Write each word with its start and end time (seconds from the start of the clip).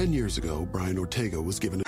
10 0.00 0.14
years 0.14 0.38
ago, 0.38 0.66
Brian 0.72 0.96
Ortega 0.96 1.42
was 1.42 1.58
given 1.58 1.82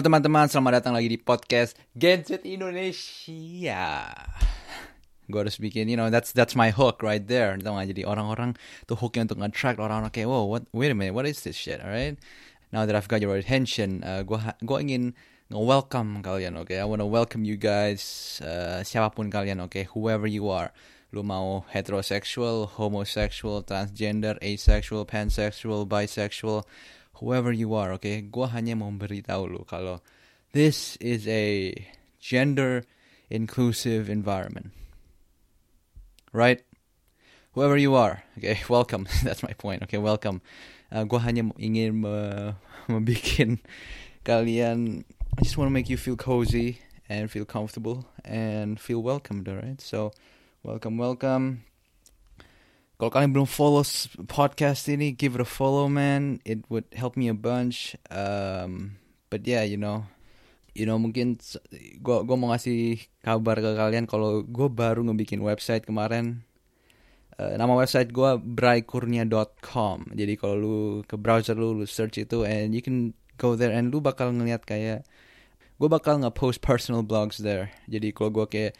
Halo 0.00 0.16
teman-teman, 0.16 0.48
selamat 0.48 0.80
datang 0.80 0.96
lagi 0.96 1.12
di 1.12 1.20
podcast 1.20 1.76
Gadget 1.92 2.48
Indonesia. 2.48 4.08
Gue 5.28 5.40
harus 5.44 5.60
bikin, 5.60 5.92
you 5.92 5.96
know, 6.00 6.08
that's 6.08 6.32
that's 6.32 6.56
my 6.56 6.72
hook 6.72 7.04
right 7.04 7.20
there. 7.28 7.52
Tau 7.60 7.76
gak? 7.76 7.92
Jadi 7.92 8.08
orang-orang 8.08 8.56
tuh 8.88 8.96
hooknya 8.96 9.28
untuk 9.28 9.44
nge-attract 9.44 9.76
orang-orang 9.76 10.08
kayak, 10.08 10.32
wow, 10.32 10.48
what, 10.48 10.64
wait 10.72 10.88
a 10.88 10.96
minute, 10.96 11.12
what 11.12 11.28
is 11.28 11.44
this 11.44 11.52
shit, 11.52 11.84
alright? 11.84 12.16
Now 12.72 12.88
that 12.88 12.96
I've 12.96 13.12
got 13.12 13.20
your 13.20 13.36
attention, 13.36 14.00
uh, 14.00 14.24
gue 14.24 14.40
ingin 14.80 15.12
nge-welcome 15.52 16.24
kalian, 16.24 16.56
oke? 16.56 16.72
Okay? 16.72 16.80
I 16.80 16.88
wanna 16.88 17.04
welcome 17.04 17.44
you 17.44 17.60
guys, 17.60 18.40
uh, 18.40 18.80
siapa 18.80 19.12
pun 19.12 19.28
kalian, 19.28 19.60
oke? 19.60 19.76
Okay? 19.76 19.84
Whoever 19.92 20.24
you 20.24 20.48
are. 20.48 20.72
Lu 21.12 21.20
mau 21.20 21.68
heterosexual, 21.76 22.72
homosexual, 22.80 23.60
transgender, 23.60 24.40
asexual, 24.40 25.04
pansexual, 25.04 25.84
bisexual, 25.84 26.64
whoever 27.20 27.52
you 27.52 27.76
are? 27.76 27.92
Okay? 28.00 28.24
Gue 28.24 28.48
hanya 28.48 28.74
mau 28.74 28.88
beritahu 28.90 29.44
lu 29.46 29.62
kalau 29.68 30.00
this 30.56 30.96
is 30.98 31.28
a 31.28 31.72
gender 32.18 32.82
inclusive 33.30 34.10
environment. 34.10 34.72
Right? 36.32 36.64
Whoever 37.52 37.76
you 37.76 37.94
are, 37.94 38.22
okay, 38.38 38.60
welcome. 38.68 39.06
That's 39.22 39.42
my 39.42 39.52
point. 39.54 39.82
Okay, 39.84 39.98
welcome. 39.98 40.40
Uh, 40.90 41.04
gue 41.04 41.18
hanya 41.18 41.46
ingin 41.58 42.02
me 42.02 42.14
membuat 42.90 43.62
kalian. 44.26 45.04
I 45.38 45.42
just 45.42 45.58
want 45.58 45.70
to 45.70 45.74
make 45.74 45.88
you 45.88 45.96
feel 45.96 46.18
cozy 46.18 46.82
and 47.08 47.30
feel 47.30 47.44
comfortable 47.44 48.06
and 48.24 48.78
feel 48.78 49.02
welcomed. 49.02 49.46
Alright, 49.48 49.80
so 49.80 50.10
welcome, 50.62 50.98
welcome. 50.98 51.62
Kalau 53.00 53.08
kalian 53.08 53.32
belum 53.32 53.48
follow 53.48 53.80
podcast 54.28 54.84
ini, 54.92 55.16
give 55.16 55.32
it 55.32 55.40
a 55.40 55.48
follow, 55.48 55.88
man. 55.88 56.36
It 56.44 56.68
would 56.68 56.84
help 56.92 57.16
me 57.16 57.32
a 57.32 57.34
bunch. 57.34 57.96
Um, 58.12 59.00
but 59.32 59.48
yeah, 59.48 59.64
you 59.64 59.80
know, 59.80 60.04
you 60.76 60.84
know 60.84 61.00
mungkin 61.00 61.40
gue 61.72 62.16
gua 62.28 62.36
mau 62.36 62.52
ngasih 62.52 63.00
kabar 63.24 63.56
ke 63.56 63.72
kalian 63.72 64.04
kalau 64.04 64.44
gue 64.44 64.68
baru 64.68 65.00
ngebikin 65.00 65.40
website 65.40 65.88
kemarin. 65.88 66.44
Uh, 67.40 67.56
nama 67.56 67.72
website 67.72 68.12
gue 68.12 68.36
braikurnia.com. 68.36 70.12
Jadi 70.12 70.36
kalau 70.36 70.56
lu 70.60 70.76
ke 71.08 71.16
browser 71.16 71.56
lu, 71.56 71.72
lu 71.72 71.88
search 71.88 72.20
itu, 72.20 72.44
and 72.44 72.76
you 72.76 72.84
can 72.84 73.16
go 73.40 73.56
there 73.56 73.72
and 73.72 73.88
lu 73.88 74.04
bakal 74.04 74.28
ngeliat 74.28 74.68
kayak 74.68 75.08
gue 75.80 75.88
bakal 75.88 76.20
nge-post 76.20 76.60
personal 76.60 77.00
blogs 77.00 77.40
there. 77.40 77.72
Jadi 77.88 78.12
kalau 78.12 78.28
gue 78.28 78.44
kayak 78.44 78.76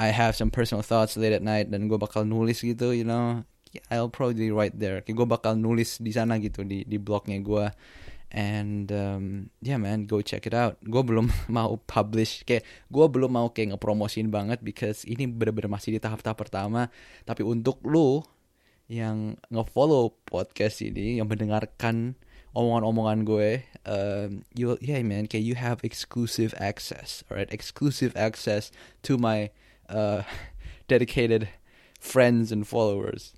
I 0.00 0.08
have 0.08 0.32
some 0.32 0.48
personal 0.48 0.80
thoughts 0.80 1.20
late 1.20 1.36
at 1.36 1.44
night 1.44 1.68
dan 1.68 1.84
gue 1.84 2.00
bakal 2.00 2.24
nulis 2.24 2.64
gitu, 2.64 2.96
you 2.96 3.04
know, 3.04 3.44
I'll 3.92 4.12
probably 4.12 4.48
write 4.52 4.76
there. 4.78 5.00
Kayak 5.04 5.16
gue 5.24 5.26
bakal 5.28 5.52
nulis 5.56 6.00
di 6.00 6.12
sana 6.14 6.40
gitu 6.40 6.64
di 6.64 6.84
di 6.84 6.96
blognya 6.96 7.40
gue. 7.40 7.66
And 8.28 8.92
um, 8.92 9.24
yeah 9.64 9.80
man, 9.80 10.04
go 10.04 10.20
check 10.20 10.44
it 10.44 10.52
out. 10.52 10.76
Gue 10.84 11.00
belum 11.00 11.32
mau 11.56 11.80
publish, 11.88 12.44
kayak 12.44 12.64
gue 12.92 13.06
belum 13.08 13.32
mau 13.32 13.48
kayak 13.48 13.76
ngepromosin 13.76 14.28
banget 14.28 14.60
because 14.60 15.04
ini 15.08 15.24
bener-bener 15.24 15.72
masih 15.72 15.96
di 15.96 16.00
tahap-tahap 16.00 16.36
pertama. 16.36 16.92
Tapi 17.24 17.40
untuk 17.40 17.80
lu 17.88 18.20
yang 18.88 19.36
ngefollow 19.52 20.16
podcast 20.28 20.80
ini, 20.84 21.20
yang 21.20 21.28
mendengarkan 21.28 22.16
omongan-omongan 22.56 23.18
gue, 23.24 23.50
um, 23.84 24.44
you 24.56 24.76
yeah 24.80 25.00
man, 25.04 25.28
kayak 25.28 25.44
you 25.44 25.56
have 25.56 25.80
exclusive 25.84 26.56
access, 26.56 27.24
alright, 27.28 27.48
exclusive 27.52 28.12
access 28.16 28.72
to 29.04 29.16
my 29.16 29.52
uh, 29.88 30.24
dedicated 30.90 31.48
friends 32.00 32.52
and 32.52 32.68
followers. 32.68 33.37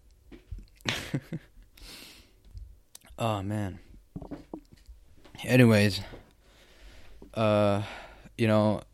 oh 3.24 3.42
man. 3.42 3.78
Anyways, 5.40 6.04
uh, 7.34 7.80
you 8.36 8.48
know, 8.48 8.84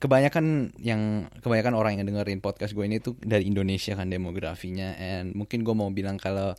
kebanyakan 0.00 0.72
yang 0.80 1.28
kebanyakan 1.40 1.74
orang 1.76 2.00
yang 2.00 2.08
dengerin 2.08 2.40
podcast 2.40 2.72
gue 2.72 2.84
ini 2.84 3.00
tuh 3.00 3.16
dari 3.20 3.44
Indonesia 3.44 3.92
kan 3.92 4.08
demografinya, 4.08 4.96
and 4.96 5.36
mungkin 5.36 5.64
gue 5.64 5.74
mau 5.76 5.88
bilang 5.92 6.16
kalau, 6.16 6.56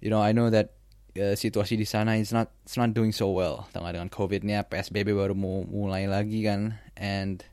you 0.00 0.08
know, 0.08 0.24
I 0.24 0.32
know 0.32 0.48
that 0.48 0.72
uh, 1.16 1.36
situasi 1.36 1.76
di 1.76 1.84
sana 1.84 2.16
is 2.16 2.32
not 2.32 2.52
it's 2.64 2.80
not 2.80 2.96
doing 2.96 3.12
so 3.12 3.28
well, 3.32 3.68
tengah 3.76 3.96
dengan 3.96 4.08
COVID-nya, 4.08 4.68
PSBB 4.68 5.12
baru 5.12 5.36
mau 5.36 5.64
mulai 5.68 6.08
lagi 6.08 6.44
kan, 6.44 6.80
and 6.96 7.44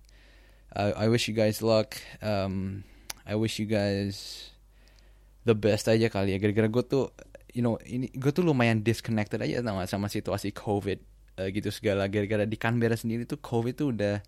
uh, 0.75 0.95
I 0.95 1.11
wish 1.11 1.27
you 1.27 1.35
guys 1.35 1.59
luck. 1.59 1.99
Um, 2.23 2.87
I 3.27 3.35
wish 3.35 3.59
you 3.59 3.67
guys 3.67 4.54
the 5.45 5.55
best 5.55 5.87
aja 5.87 6.09
kali 6.09 6.35
ya. 6.35 6.37
Gara-gara 6.41 6.67
gue 6.67 6.83
tuh 6.83 7.13
you 7.55 7.63
know 7.63 7.79
ini 7.85 8.11
gue 8.11 8.33
tuh 8.33 8.43
lumayan 8.43 8.81
disconnected 8.81 9.39
aja 9.39 9.63
sama 9.63 9.87
sama 9.87 10.07
situasi 10.11 10.51
covid 10.51 10.99
uh, 11.39 11.47
gitu 11.53 11.69
segala. 11.69 12.09
Gara-gara 12.09 12.43
di 12.43 12.57
Canberra 12.57 12.97
sendiri 12.97 13.23
tuh 13.23 13.39
covid 13.39 13.77
tuh 13.77 13.93
udah 13.93 14.19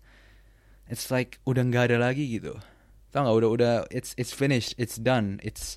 it's 0.88 1.12
like 1.12 1.42
udah 1.44 1.66
nggak 1.66 1.92
ada 1.92 1.98
lagi 2.00 2.24
gitu. 2.30 2.56
Tau 3.10 3.26
nggak? 3.26 3.36
Udah 3.36 3.50
udah 3.50 3.74
it's 3.92 4.14
it's 4.16 4.30
finished. 4.32 4.72
It's 4.78 4.96
done. 4.96 5.42
It's 5.42 5.76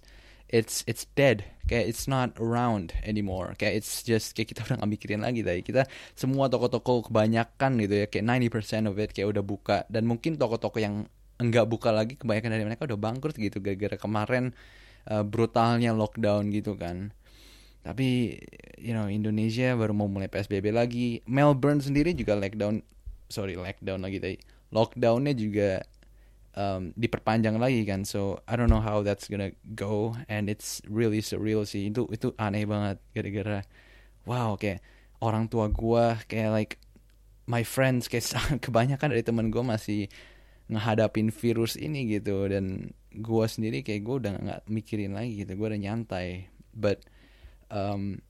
it's 0.51 0.85
it's 0.85 1.09
dead. 1.17 1.47
Kayak 1.65 1.95
it's 1.95 2.05
not 2.05 2.35
around 2.37 2.93
anymore. 3.01 3.55
Kayak 3.57 3.83
it's 3.83 4.05
just 4.05 4.37
kayak 4.37 4.53
kita 4.53 4.67
udah 4.67 4.83
nggak 4.83 4.91
mikirin 4.93 5.21
lagi 5.23 5.41
tadi 5.41 5.65
kita 5.65 5.87
semua 6.13 6.51
toko-toko 6.51 7.07
kebanyakan 7.07 7.79
gitu 7.81 8.03
ya 8.03 8.05
kayak 8.11 8.25
90% 8.53 8.91
of 8.91 8.95
it 8.99 9.11
kayak 9.15 9.31
udah 9.31 9.43
buka. 9.43 9.77
Dan 9.87 10.05
mungkin 10.05 10.35
toko-toko 10.35 10.77
yang 10.77 11.07
enggak 11.41 11.65
buka 11.65 11.89
lagi 11.89 12.19
kebanyakan 12.19 12.51
dari 12.53 12.65
mereka 12.67 12.85
udah 12.85 12.99
bangkrut 13.01 13.33
gitu 13.33 13.57
gara-gara 13.57 13.97
kemarin 13.97 14.53
uh, 15.09 15.23
brutalnya 15.25 15.95
lockdown 15.95 16.53
gitu 16.53 16.77
kan. 16.77 17.15
Tapi 17.81 18.37
you 18.77 18.93
know 18.93 19.09
Indonesia 19.09 19.73
baru 19.73 19.95
mau 19.95 20.05
mulai 20.05 20.29
PSBB 20.29 20.69
lagi. 20.69 21.25
Melbourne 21.25 21.81
sendiri 21.81 22.13
juga 22.13 22.37
lockdown 22.37 22.85
sorry 23.31 23.55
lockdown 23.55 24.03
lagi 24.03 24.19
tadi 24.19 24.37
lockdownnya 24.75 25.33
juga 25.33 25.69
um, 26.55 26.91
diperpanjang 26.95 27.57
lagi 27.57 27.83
kan. 27.87 28.03
So 28.03 28.43
I 28.47 28.55
don't 28.59 28.69
know 28.69 28.83
how 28.83 29.01
that's 29.01 29.27
gonna 29.27 29.55
go 29.75 30.15
and 30.27 30.51
it's 30.51 30.83
really 30.87 31.23
surreal 31.23 31.63
sih. 31.65 31.89
Itu 31.89 32.07
itu 32.11 32.35
aneh 32.37 32.67
banget 32.67 32.97
gara-gara 33.15 33.59
wow 34.27 34.53
kayak 34.59 34.83
orang 35.21 35.49
tua 35.49 35.69
gua 35.69 36.21
kayak 36.29 36.51
like 36.51 36.73
my 37.49 37.65
friends 37.65 38.05
kayak 38.05 38.29
kebanyakan 38.65 39.11
dari 39.15 39.23
teman 39.25 39.49
gua 39.49 39.65
masih 39.65 40.07
ngehadapin 40.69 41.33
virus 41.33 41.79
ini 41.79 42.05
gitu. 42.11 42.45
Dan 42.51 42.93
gue 43.15 43.45
sendiri 43.47 43.81
kayak 43.81 44.01
gue 44.03 44.15
udah 44.27 44.33
nggak 44.37 44.61
mikirin 44.69 45.15
lagi 45.15 45.41
gitu. 45.41 45.57
Gue 45.57 45.73
udah 45.73 45.81
nyantai. 45.81 46.51
But 46.75 47.07
um, 47.71 48.21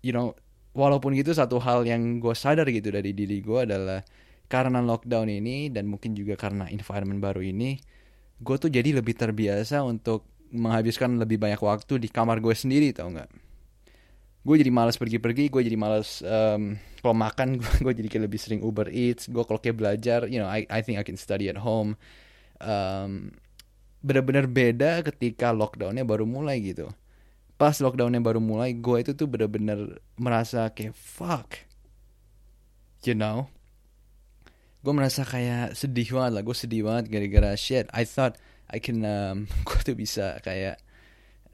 you 0.00 0.12
know 0.12 0.38
walaupun 0.74 1.14
gitu 1.16 1.32
satu 1.32 1.62
hal 1.62 1.86
yang 1.86 2.18
gue 2.18 2.34
sadar 2.34 2.66
gitu 2.68 2.90
dari 2.90 3.14
diri 3.14 3.40
gue 3.40 3.60
adalah 3.64 4.02
karena 4.50 4.82
lockdown 4.84 5.30
ini 5.30 5.72
dan 5.72 5.88
mungkin 5.88 6.12
juga 6.12 6.36
karena 6.36 6.68
environment 6.68 7.22
baru 7.22 7.40
ini 7.40 7.80
gue 8.42 8.56
tuh 8.58 8.68
jadi 8.68 9.00
lebih 9.00 9.16
terbiasa 9.16 9.80
untuk 9.86 10.26
menghabiskan 10.52 11.16
lebih 11.16 11.40
banyak 11.40 11.62
waktu 11.62 12.02
di 12.02 12.08
kamar 12.10 12.42
gue 12.42 12.52
sendiri 12.52 12.92
tau 12.92 13.08
nggak 13.08 13.30
gue 14.44 14.56
jadi 14.60 14.68
malas 14.68 15.00
pergi-pergi 15.00 15.48
gue 15.48 15.62
jadi 15.64 15.78
malas 15.80 16.20
um, 16.20 16.76
kalau 17.00 17.16
makan 17.16 17.56
gue 17.84 17.92
jadi 17.96 18.08
kayak 18.12 18.24
lebih 18.28 18.40
sering 18.40 18.60
Uber 18.60 18.92
Eats 18.92 19.32
gue 19.32 19.40
kalau 19.40 19.56
kayak 19.56 19.80
belajar 19.80 20.28
you 20.28 20.36
know 20.36 20.48
I 20.48 20.68
I 20.68 20.84
think 20.84 21.00
I 21.00 21.04
can 21.04 21.16
study 21.16 21.48
at 21.48 21.56
home. 21.56 21.96
Um, 22.60 23.34
benar-benar 24.04 24.44
beda 24.52 25.00
ketika 25.00 25.48
lockdownnya 25.48 26.04
baru 26.04 26.28
mulai 26.28 26.60
gitu. 26.60 26.92
Pas 27.56 27.72
lockdownnya 27.80 28.20
baru 28.20 28.38
mulai 28.38 28.76
gue 28.76 29.00
itu 29.00 29.16
tuh 29.16 29.24
benar-benar 29.24 29.96
merasa 30.20 30.68
kayak 30.68 30.92
fuck. 30.92 31.64
You 33.00 33.16
know? 33.16 33.48
Gue 34.84 34.92
merasa 34.92 35.24
kayak 35.24 35.72
sedih 35.72 36.20
banget 36.20 36.32
lah 36.36 36.42
gue 36.44 36.56
sedih 36.56 36.84
banget 36.84 37.08
gara-gara 37.08 37.56
shit. 37.56 37.88
I 37.96 38.04
thought 38.04 38.36
I 38.68 38.76
can 38.76 39.00
um, 39.08 39.48
gue 39.66 39.80
tuh 39.80 39.96
bisa 39.96 40.36
kayak 40.44 40.83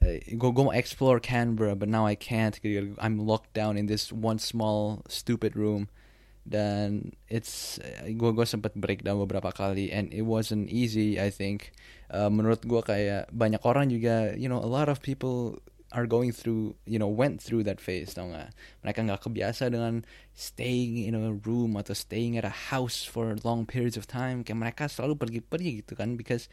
gue 0.00 0.50
gue 0.50 0.64
mau 0.64 0.72
explore 0.72 1.20
Canberra 1.20 1.76
but 1.76 1.88
now 1.88 2.08
I 2.08 2.16
can't 2.16 2.56
I'm 2.98 3.20
locked 3.20 3.52
down 3.52 3.76
in 3.76 3.86
this 3.86 4.12
one 4.12 4.38
small 4.38 5.04
stupid 5.08 5.56
room. 5.56 5.88
Dan 6.48 7.12
it's 7.28 7.76
gue 8.08 8.30
gue 8.32 8.46
sempat 8.48 8.72
breakdown 8.74 9.20
beberapa 9.20 9.52
kali 9.52 9.92
and 9.92 10.08
it 10.10 10.24
wasn't 10.24 10.72
easy 10.72 11.20
I 11.20 11.28
think. 11.28 11.76
Uh, 12.08 12.32
menurut 12.32 12.64
gue 12.64 12.80
kayak 12.80 13.28
banyak 13.30 13.60
orang 13.62 13.92
juga 13.92 14.34
you 14.34 14.48
know 14.48 14.58
a 14.58 14.66
lot 14.66 14.88
of 14.88 15.04
people 15.04 15.60
are 15.92 16.06
going 16.06 16.30
through 16.30 16.78
you 16.86 16.96
know 16.96 17.10
went 17.10 17.42
through 17.42 17.60
that 17.60 17.76
phase 17.76 18.16
tau 18.16 18.32
nggak? 18.32 18.56
Mereka 18.80 19.04
nggak 19.04 19.20
kebiasa 19.20 19.68
dengan 19.68 20.02
staying 20.32 20.96
in 21.04 21.12
a 21.12 21.36
room 21.44 21.76
atau 21.76 21.92
staying 21.92 22.40
at 22.40 22.46
a 22.48 22.72
house 22.72 23.04
for 23.04 23.36
long 23.44 23.68
periods 23.68 24.00
of 24.00 24.08
time. 24.08 24.40
Kayak 24.40 24.58
mereka 24.64 24.84
selalu 24.88 25.20
pergi-pergi 25.20 25.84
gitu 25.84 25.92
kan 25.92 26.16
because 26.16 26.48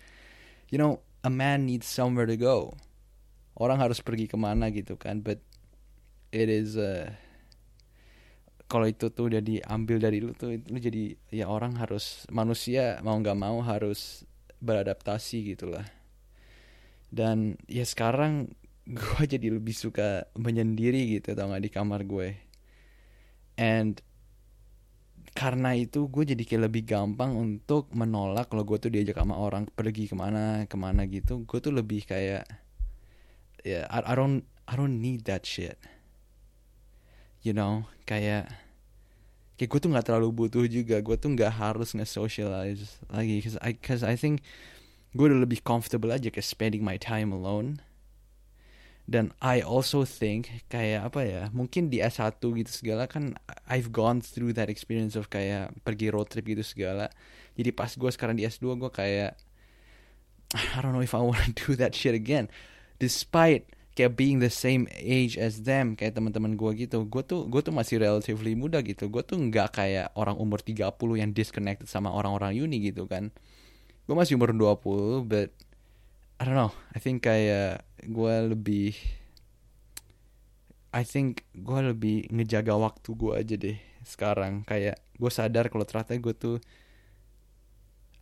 you 0.68 0.76
know 0.76 1.00
a 1.24 1.32
man 1.32 1.64
needs 1.64 1.88
somewhere 1.88 2.28
to 2.28 2.36
go 2.36 2.76
orang 3.58 3.82
harus 3.82 4.00
pergi 4.02 4.30
ke 4.30 4.38
mana 4.38 4.70
gitu 4.70 4.96
kan 4.98 5.22
but 5.22 5.42
it 6.32 6.48
is 6.48 6.78
uh, 6.78 7.10
kalau 8.68 8.86
itu 8.86 9.08
tuh 9.10 9.32
udah 9.32 9.40
diambil 9.40 9.98
dari 9.98 10.20
lu 10.20 10.36
tuh 10.36 10.60
lu 10.60 10.78
jadi 10.78 11.16
ya 11.32 11.48
orang 11.48 11.80
harus 11.80 12.28
manusia 12.28 13.00
mau 13.00 13.16
nggak 13.16 13.40
mau 13.40 13.64
harus 13.64 14.28
beradaptasi 14.60 15.56
gitulah. 15.56 15.86
Dan 17.08 17.56
ya 17.72 17.88
sekarang 17.88 18.52
gue 18.88 19.24
jadi 19.24 19.52
lebih 19.52 19.76
suka 19.76 20.28
menyendiri 20.36 21.20
gitu 21.20 21.36
tau 21.36 21.52
gak 21.52 21.64
di 21.64 21.72
kamar 21.72 22.04
gue. 22.04 22.36
And 23.58 24.00
karena 25.32 25.78
itu 25.78 26.10
gue 26.10 26.34
jadi 26.34 26.44
kayak 26.44 26.64
lebih 26.72 26.84
gampang 26.88 27.38
untuk 27.38 27.94
menolak 27.94 28.50
kalau 28.50 28.66
gue 28.66 28.78
tuh 28.82 28.90
diajak 28.90 29.22
sama 29.22 29.38
orang 29.38 29.70
pergi 29.70 30.10
ke 30.10 30.16
mana 30.18 30.66
ke 30.68 30.76
mana 30.76 31.08
gitu. 31.08 31.48
Gue 31.48 31.60
tuh 31.64 31.72
lebih 31.72 32.04
kayak 32.04 32.44
ya 32.44 32.67
yeah, 33.64 33.88
I, 33.90 34.12
I 34.12 34.16
don't 34.16 34.44
I 34.68 34.76
don't 34.76 35.00
need 35.02 35.26
that 35.26 35.46
shit. 35.46 35.78
You 37.42 37.56
know 37.56 37.88
kayak 38.04 38.52
kayak 39.56 39.70
gue 39.72 39.80
tuh 39.80 39.90
nggak 39.90 40.06
terlalu 40.12 40.30
butuh 40.34 40.66
juga. 40.68 41.00
Gue 41.02 41.16
tuh 41.18 41.34
nggak 41.34 41.54
harus 41.54 41.96
nge-socialize 41.96 43.02
lagi. 43.10 43.36
Cause 43.42 43.58
I 43.64 43.72
cause 43.74 44.04
I 44.04 44.20
think 44.20 44.44
gue 45.16 45.26
udah 45.26 45.42
lebih 45.42 45.64
comfortable 45.66 46.14
aja 46.14 46.30
kayak 46.30 46.46
spending 46.46 46.84
my 46.86 47.00
time 47.00 47.34
alone. 47.34 47.82
Dan 49.08 49.32
I 49.40 49.64
also 49.64 50.04
think 50.04 50.68
kayak 50.68 51.08
apa 51.08 51.24
ya 51.24 51.44
mungkin 51.56 51.88
di 51.88 52.04
S1 52.04 52.44
gitu 52.44 52.68
segala 52.68 53.08
kan 53.08 53.40
I've 53.64 53.96
gone 53.96 54.20
through 54.20 54.52
that 54.60 54.68
experience 54.68 55.16
of 55.16 55.32
kayak 55.32 55.72
pergi 55.88 56.12
road 56.12 56.28
trip 56.28 56.44
gitu 56.44 56.60
segala. 56.60 57.08
Jadi 57.56 57.72
pas 57.72 57.88
gue 57.88 58.12
sekarang 58.12 58.36
di 58.36 58.44
S2 58.44 58.76
gue 58.76 58.92
kayak 58.92 59.40
I 60.54 60.80
don't 60.84 60.92
know 60.92 61.04
if 61.04 61.16
I 61.16 61.24
wanna 61.24 61.56
do 61.68 61.80
that 61.80 61.96
shit 61.96 62.12
again 62.12 62.52
despite 62.98 63.70
kayak 63.98 64.14
being 64.14 64.38
the 64.38 64.54
same 64.54 64.86
age 64.94 65.42
as 65.42 65.66
them 65.66 65.98
kayak 65.98 66.14
teman-teman 66.14 66.54
gue 66.54 66.86
gitu. 66.86 67.10
Gue 67.10 67.26
tuh 67.26 67.50
gue 67.50 67.62
tuh 67.66 67.74
masih 67.74 67.98
relatively 67.98 68.54
muda 68.54 68.86
gitu. 68.86 69.10
Gue 69.10 69.26
tuh 69.26 69.42
nggak 69.42 69.74
kayak 69.82 70.14
orang 70.14 70.38
umur 70.38 70.62
30 70.62 70.94
yang 71.18 71.34
disconnected 71.34 71.90
sama 71.90 72.14
orang-orang 72.14 72.54
uni 72.54 72.78
gitu 72.94 73.10
kan. 73.10 73.34
Gue 74.06 74.14
masih 74.14 74.38
umur 74.38 74.54
20 74.54 75.26
but 75.26 75.50
I 76.38 76.46
don't 76.46 76.54
know. 76.54 76.70
I 76.94 77.02
think 77.02 77.26
kayak 77.26 77.82
gue 78.06 78.36
lebih 78.54 78.94
I 80.94 81.02
think 81.02 81.50
gue 81.58 81.80
lebih 81.82 82.30
ngejaga 82.30 82.78
waktu 82.78 83.10
gue 83.18 83.34
aja 83.34 83.56
deh 83.58 83.78
sekarang. 84.06 84.62
Kayak 84.70 85.02
gue 85.18 85.32
sadar 85.34 85.74
kalau 85.74 85.90
ternyata 85.90 86.14
gue 86.22 86.36
tuh 86.38 86.58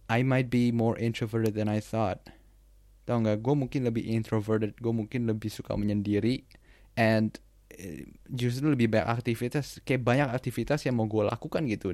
I 0.07 0.24
might 0.24 0.48
be 0.48 0.72
more 0.72 0.95
introverted 0.95 1.60
than 1.60 1.68
I 1.68 1.83
thought 1.83 2.24
tau 3.06 3.22
nggak? 3.22 3.40
Gue 3.40 3.56
mungkin 3.56 3.86
lebih 3.86 4.04
introverted 4.10 4.74
gue 4.81 4.94
mungkin 4.94 5.30
lebih 5.30 5.54
suka 5.54 5.78
menyendiri 5.78 6.44
and 6.98 7.38
eh, 7.69 8.10
justru 8.28 8.74
lebih 8.74 8.90
banyak 8.90 9.07
aktivitas 9.07 9.80
kayak 9.86 10.02
banyak 10.02 10.28
aktivitas 10.34 10.84
yang 10.90 10.98
mau 10.98 11.06
gue 11.06 11.24
lakukan 11.24 11.63
gitu. 11.69 11.94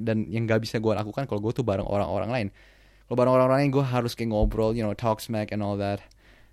Dan 0.00 0.26
yang 0.32 0.48
gak 0.48 0.64
bisa 0.64 0.80
gue 0.80 0.92
lakukan 0.96 1.28
kalau 1.28 1.40
gue 1.44 1.52
tuh 1.52 1.62
bareng 1.62 1.86
orang-orang 1.86 2.30
lain. 2.32 2.48
Kalau 3.06 3.16
bareng 3.20 3.32
orang-orang 3.38 3.58
lain 3.68 3.70
gue 3.70 3.84
harus 3.84 4.12
kayak 4.18 4.34
ngobrol 4.34 4.72
you 4.72 4.82
know 4.82 4.96
talk 4.96 5.20
smack 5.20 5.52
and 5.52 5.60
all 5.60 5.76
that. 5.76 6.00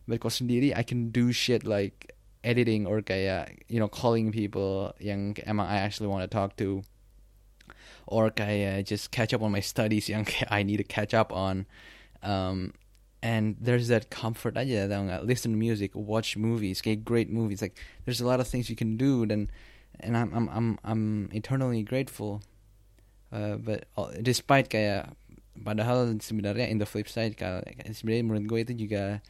But 0.04 0.20
kalau 0.20 0.36
sendiri 0.36 0.76
I 0.76 0.84
can 0.84 1.10
do 1.16 1.32
shit 1.32 1.64
like 1.64 2.12
editing 2.44 2.84
or 2.84 3.00
kayak 3.00 3.64
you 3.72 3.80
know 3.80 3.88
calling 3.88 4.36
people 4.36 4.92
yang 5.00 5.40
emang 5.48 5.66
I 5.66 5.80
actually 5.80 6.12
want 6.12 6.28
to 6.28 6.32
talk 6.32 6.60
to. 6.60 6.84
Or 8.04 8.28
kayak 8.28 8.84
just 8.84 9.16
catch 9.16 9.32
up 9.32 9.40
on 9.40 9.56
my 9.56 9.64
studies 9.64 10.12
yang 10.12 10.28
kayak 10.28 10.52
I 10.52 10.68
need 10.68 10.84
to 10.84 10.88
catch 10.88 11.16
up 11.16 11.32
on. 11.32 11.66
Um, 12.20 12.76
and 13.24 13.56
there's 13.56 13.88
that 13.88 14.12
comfort 14.12 14.60
aja 14.60 14.84
tau 14.92 15.08
nggak 15.08 15.24
listen 15.24 15.56
to 15.56 15.58
music 15.58 15.96
watch 15.96 16.36
movies 16.36 16.84
kayak 16.84 17.08
great 17.08 17.32
movies. 17.32 17.64
Like 17.64 17.80
there's 18.04 18.20
a 18.20 18.28
lot 18.28 18.44
of 18.44 18.52
things 18.52 18.68
you 18.68 18.76
can 18.76 19.00
do 19.00 19.24
dan 19.24 19.48
and 20.04 20.20
I'm 20.20 20.36
I'm 20.36 20.48
I'm 20.52 20.68
I'm 20.84 21.04
eternally 21.32 21.88
grateful. 21.88 22.44
Uh, 23.32 23.56
but 23.56 23.88
despite 24.20 24.68
kayak 24.68 25.16
padahal 25.56 26.20
sebenarnya 26.20 26.68
in 26.68 26.84
the 26.84 26.86
flip 26.86 27.08
side 27.08 27.40
sebenarnya 27.96 28.24
menurut 28.28 28.46
gue 28.46 28.60
itu 28.68 28.74
juga 28.86 29.24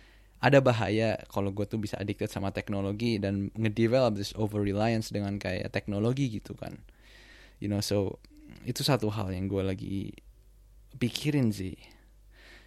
ada 0.44 0.60
bahaya 0.60 1.24
kalau 1.32 1.54
gue 1.56 1.64
tuh 1.64 1.80
bisa 1.80 1.96
addicted 2.02 2.28
sama 2.28 2.52
teknologi 2.52 3.16
dan 3.16 3.48
ngedevelop 3.56 4.18
this 4.20 4.36
over 4.36 4.60
reliance 4.60 5.14
dengan 5.14 5.38
kayak 5.38 5.70
teknologi 5.70 6.34
gitu 6.34 6.58
kan. 6.58 6.82
You 7.62 7.70
know 7.70 7.80
so 7.80 8.18
itu 8.66 8.82
satu 8.82 9.14
hal 9.14 9.30
yang 9.30 9.46
gue 9.46 9.62
lagi 9.62 10.18
pikirin 10.98 11.54
sih. 11.54 11.78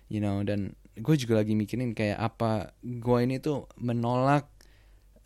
You 0.07 0.23
know 0.23 0.47
dan 0.47 0.79
gue 0.97 1.15
juga 1.21 1.45
lagi 1.45 1.53
mikirin 1.53 1.93
kayak 1.93 2.19
apa 2.19 2.73
gue 2.81 3.19
ini 3.21 3.37
tuh 3.41 3.69
menolak 3.77 4.49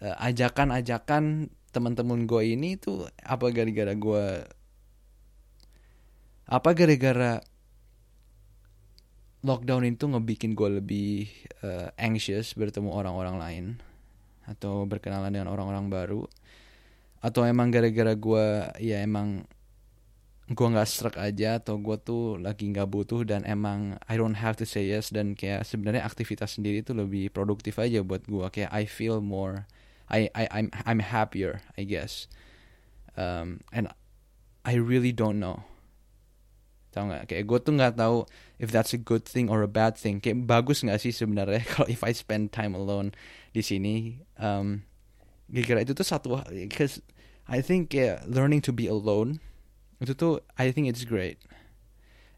uh, 0.03 0.17
ajakan-ajakan 0.27 1.51
teman-teman 1.71 2.27
gue 2.27 2.43
ini 2.59 2.75
tuh 2.75 3.07
apa 3.23 3.55
gara-gara 3.55 3.95
gue 3.95 4.25
apa 6.51 6.71
gara-gara 6.75 7.39
lockdown 9.41 9.89
itu 9.89 10.05
ngebikin 10.11 10.53
gue 10.53 10.83
lebih 10.83 11.31
uh, 11.65 11.89
anxious 11.97 12.53
bertemu 12.53 12.93
orang-orang 12.93 13.37
lain 13.41 13.67
atau 14.51 14.85
berkenalan 14.85 15.33
dengan 15.33 15.49
orang-orang 15.53 15.87
baru. 15.89 16.23
Atau 17.21 17.45
emang 17.45 17.71
gara-gara 17.71 18.17
gue 18.17 18.47
ya 18.81 19.05
emang 19.05 19.45
gue 20.51 20.67
nggak 20.67 20.89
struck 20.91 21.15
aja 21.15 21.63
atau 21.63 21.79
gue 21.79 21.95
tuh 22.03 22.35
lagi 22.35 22.67
nggak 22.67 22.91
butuh 22.91 23.23
dan 23.23 23.47
emang 23.47 23.95
I 24.11 24.19
don't 24.19 24.35
have 24.43 24.59
to 24.59 24.67
say 24.67 24.91
yes 24.91 25.15
dan 25.15 25.39
kayak 25.39 25.63
sebenarnya 25.63 26.03
aktivitas 26.03 26.59
sendiri 26.59 26.83
itu 26.83 26.91
lebih 26.91 27.31
produktif 27.31 27.79
aja 27.79 28.03
buat 28.03 28.27
gue 28.27 28.43
kayak 28.51 28.71
I 28.75 28.83
feel 28.91 29.23
more 29.23 29.71
I 30.11 30.27
I 30.35 30.51
I'm 30.51 30.69
I'm 30.75 31.01
happier 31.07 31.63
I 31.79 31.87
guess. 31.87 32.27
Um, 33.15 33.63
and 33.71 33.95
I 34.67 34.75
really 34.75 35.15
don't 35.15 35.39
know. 35.39 35.63
Tau 36.91 37.07
nggak? 37.07 37.31
Kayak 37.31 37.45
gue 37.47 37.59
tuh 37.63 37.73
nggak 37.79 37.95
tahu 37.95 38.27
if 38.59 38.75
that's 38.75 38.91
a 38.91 38.99
good 38.99 39.23
thing 39.23 39.47
or 39.47 39.63
a 39.63 39.71
bad 39.71 39.95
thing. 39.95 40.19
Kayak 40.19 40.51
bagus 40.51 40.83
nggak 40.83 40.99
sih 40.99 41.15
sebenarnya 41.15 41.63
kalau 41.71 41.87
if 41.87 42.03
I 42.03 42.11
spend 42.11 42.51
time 42.51 42.75
alone 42.75 43.15
di 43.55 43.63
sini? 43.63 44.19
Um, 44.35 44.83
kira 45.47 45.87
itu 45.87 45.95
tuh 45.95 46.03
satu 46.03 46.43
because 46.51 46.99
I 47.47 47.63
think 47.63 47.95
yeah, 47.95 48.19
learning 48.27 48.67
to 48.67 48.75
be 48.75 48.91
alone 48.91 49.39
itu 50.01 50.13
tuh 50.17 50.41
I 50.57 50.73
think 50.73 50.89
it's 50.89 51.05
great. 51.05 51.41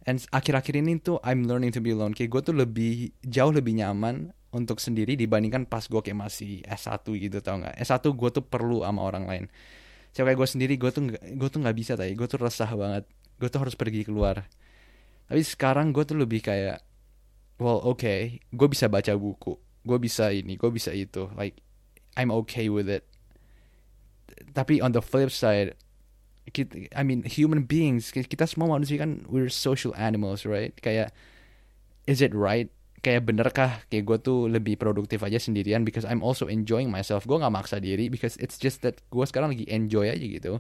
And 0.03 0.19
akhir-akhir 0.35 0.75
ini 0.83 0.99
tuh 0.99 1.23
I'm 1.23 1.47
learning 1.47 1.79
to 1.79 1.81
be 1.81 1.95
alone. 1.95 2.11
Kayak 2.11 2.31
gue 2.35 2.43
tuh 2.51 2.55
lebih 2.59 3.15
jauh 3.23 3.55
lebih 3.55 3.79
nyaman 3.79 4.35
untuk 4.51 4.83
sendiri 4.83 5.15
dibandingkan 5.15 5.65
pas 5.65 5.87
gue 5.87 6.03
kayak 6.03 6.19
masih 6.19 6.61
S1 6.67 7.07
gitu 7.07 7.39
tau 7.39 7.63
nggak? 7.63 7.79
S1 7.79 8.03
gue 8.03 8.31
tuh 8.35 8.45
perlu 8.45 8.83
sama 8.83 9.01
orang 9.01 9.25
lain. 9.31 9.45
So 10.11 10.27
kayak 10.27 10.43
gue 10.43 10.49
sendiri 10.51 10.75
gue 10.75 10.91
tuh 10.91 11.09
gue 11.15 11.49
tuh 11.49 11.61
nggak 11.63 11.77
bisa 11.79 11.95
tadi 11.95 12.19
gue 12.19 12.27
tuh 12.27 12.43
resah 12.43 12.69
banget. 12.75 13.07
Gue 13.39 13.49
tuh 13.49 13.63
harus 13.63 13.79
pergi 13.79 14.03
keluar. 14.03 14.43
Tapi 15.31 15.41
sekarang 15.47 15.95
gue 15.95 16.03
tuh 16.03 16.19
lebih 16.19 16.43
kayak 16.43 16.83
well 17.63 17.79
okay 17.87 18.43
gue 18.51 18.69
bisa 18.69 18.91
baca 18.91 19.15
buku. 19.15 19.55
Gue 19.87 19.99
bisa 20.03 20.35
ini 20.35 20.59
gue 20.59 20.71
bisa 20.75 20.91
itu. 20.91 21.31
Like 21.39 21.63
I'm 22.19 22.35
okay 22.43 22.67
with 22.67 22.91
it. 22.91 23.07
Tapi 24.51 24.83
on 24.83 24.91
the 24.91 25.01
flip 25.01 25.31
side 25.31 25.79
kita, 26.51 26.91
I 26.91 27.07
mean 27.07 27.23
human 27.23 27.63
beings 27.71 28.11
kita 28.11 28.51
semua 28.51 28.75
manusia 28.75 28.99
kan 28.99 29.23
we're 29.31 29.53
social 29.53 29.95
animals 29.95 30.43
right? 30.43 30.75
Kayak 30.83 31.15
is 32.11 32.19
it 32.19 32.35
right? 32.35 32.67
Kayak 33.03 33.31
benerkah 33.31 33.83
kayak 33.91 34.05
gue 34.07 34.19
tuh 34.23 34.41
lebih 34.51 34.79
produktif 34.79 35.23
aja 35.23 35.39
sendirian 35.39 35.87
because 35.87 36.07
I'm 36.07 36.23
also 36.23 36.47
enjoying 36.51 36.91
myself. 36.91 37.27
Gue 37.27 37.39
nggak 37.39 37.55
maksa 37.55 37.79
diri 37.79 38.11
because 38.11 38.39
it's 38.43 38.59
just 38.59 38.83
that 38.83 38.99
gue 39.11 39.25
sekarang 39.27 39.55
lagi 39.55 39.67
enjoy 39.71 40.11
aja 40.11 40.23
gitu. 40.23 40.59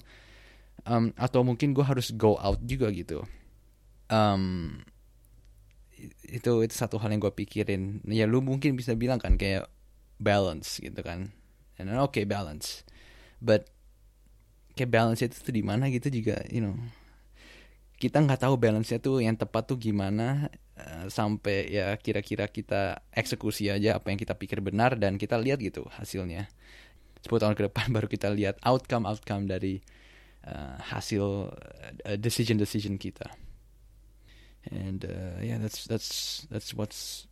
Um, 0.82 1.14
atau 1.14 1.46
mungkin 1.46 1.74
gue 1.74 1.86
harus 1.86 2.10
go 2.14 2.34
out 2.42 2.58
juga 2.66 2.90
gitu. 2.90 3.22
Um, 4.10 4.82
itu 6.26 6.50
itu 6.66 6.74
satu 6.74 6.98
hal 6.98 7.14
yang 7.14 7.22
gue 7.22 7.30
pikirin. 7.30 8.02
Ya 8.10 8.26
lu 8.26 8.42
mungkin 8.42 8.74
bisa 8.74 8.98
bilang 8.98 9.22
kan 9.22 9.38
kayak 9.38 9.70
balance 10.18 10.82
gitu 10.82 10.98
kan. 11.02 11.30
And 11.78 11.90
oke 11.94 12.14
okay, 12.14 12.24
balance. 12.26 12.82
But 13.38 13.70
kayak 14.72 14.90
balance 14.90 15.20
itu 15.20 15.36
tuh 15.36 15.54
di 15.54 15.62
mana 15.64 15.88
gitu 15.92 16.08
juga 16.08 16.40
you 16.48 16.64
know. 16.64 16.76
Kita 18.00 18.18
nggak 18.18 18.42
tahu 18.42 18.58
balance-nya 18.58 18.98
tuh 18.98 19.22
yang 19.22 19.38
tepat 19.38 19.70
tuh 19.70 19.78
gimana 19.78 20.50
uh, 20.74 21.06
sampai 21.06 21.70
ya 21.70 21.94
kira-kira 21.94 22.50
kita 22.50 22.98
eksekusi 23.14 23.70
aja 23.70 24.02
apa 24.02 24.10
yang 24.10 24.18
kita 24.18 24.34
pikir 24.34 24.58
benar 24.58 24.98
dan 24.98 25.14
kita 25.20 25.38
lihat 25.38 25.62
gitu 25.62 25.86
hasilnya. 25.86 26.50
10 27.22 27.30
tahun 27.30 27.54
ke 27.54 27.62
depan 27.70 27.86
baru 27.94 28.10
kita 28.10 28.34
lihat 28.34 28.58
outcome 28.66 29.06
outcome 29.06 29.46
dari 29.46 29.78
uh, 30.50 30.82
hasil 30.82 31.54
uh, 32.02 32.18
decision 32.18 32.58
decision 32.58 32.98
kita. 32.98 33.30
And 34.66 35.06
uh, 35.06 35.38
yeah 35.42 35.58
that's 35.62 35.86
that's 35.86 36.42
that's 36.50 36.74
what's 36.74 37.30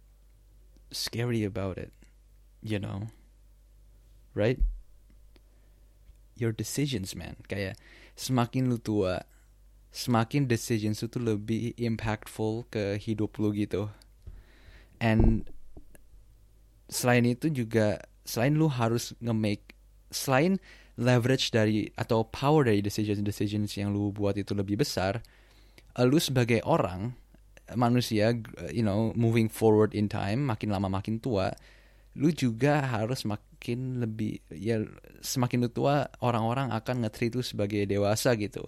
scary 0.94 1.42
about 1.42 1.82
it 1.82 1.90
you 2.62 2.78
know. 2.78 3.10
Right 4.38 4.62
your 6.40 6.56
decisions 6.56 7.12
man. 7.12 7.36
Kayak 7.46 7.76
semakin 8.16 8.72
lu 8.72 8.80
tua 8.80 9.22
semakin 9.90 10.46
decisions 10.46 11.02
itu 11.02 11.18
lebih 11.20 11.74
impactful 11.76 12.66
ke 12.72 12.96
hidup 12.96 13.36
lu 13.36 13.52
gitu. 13.52 13.92
And 14.96 15.44
selain 16.90 17.28
itu 17.28 17.52
juga 17.52 18.02
selain 18.26 18.56
lu 18.56 18.72
harus 18.72 19.12
nge-make 19.22 19.76
selain 20.10 20.58
leverage 21.00 21.54
dari 21.54 21.88
atau 21.96 22.26
power 22.28 22.66
dari 22.66 22.82
decisions 22.84 23.22
decisions 23.22 23.72
yang 23.78 23.94
lu 23.94 24.12
buat 24.12 24.36
itu 24.36 24.52
lebih 24.52 24.82
besar 24.82 25.24
lu 25.96 26.18
sebagai 26.20 26.60
orang 26.66 27.16
manusia 27.78 28.36
you 28.74 28.82
know 28.82 29.14
moving 29.14 29.48
forward 29.48 29.94
in 29.94 30.10
time 30.10 30.44
makin 30.44 30.68
lama 30.68 30.90
makin 30.90 31.22
tua 31.22 31.54
lu 32.18 32.34
juga 32.34 32.82
harus 32.84 33.22
makin 33.60 34.00
lebih 34.00 34.40
ya 34.48 34.80
semakin 35.20 35.68
tua 35.68 36.08
orang-orang 36.24 36.72
akan 36.72 37.04
nge-treat 37.04 37.36
lu 37.36 37.44
sebagai 37.44 37.84
dewasa 37.84 38.32
gitu. 38.40 38.64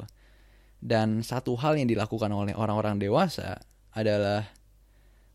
Dan 0.77 1.25
satu 1.25 1.57
hal 1.57 1.81
yang 1.81 1.89
dilakukan 1.89 2.29
oleh 2.29 2.53
orang-orang 2.53 3.01
dewasa 3.01 3.57
adalah 3.97 4.53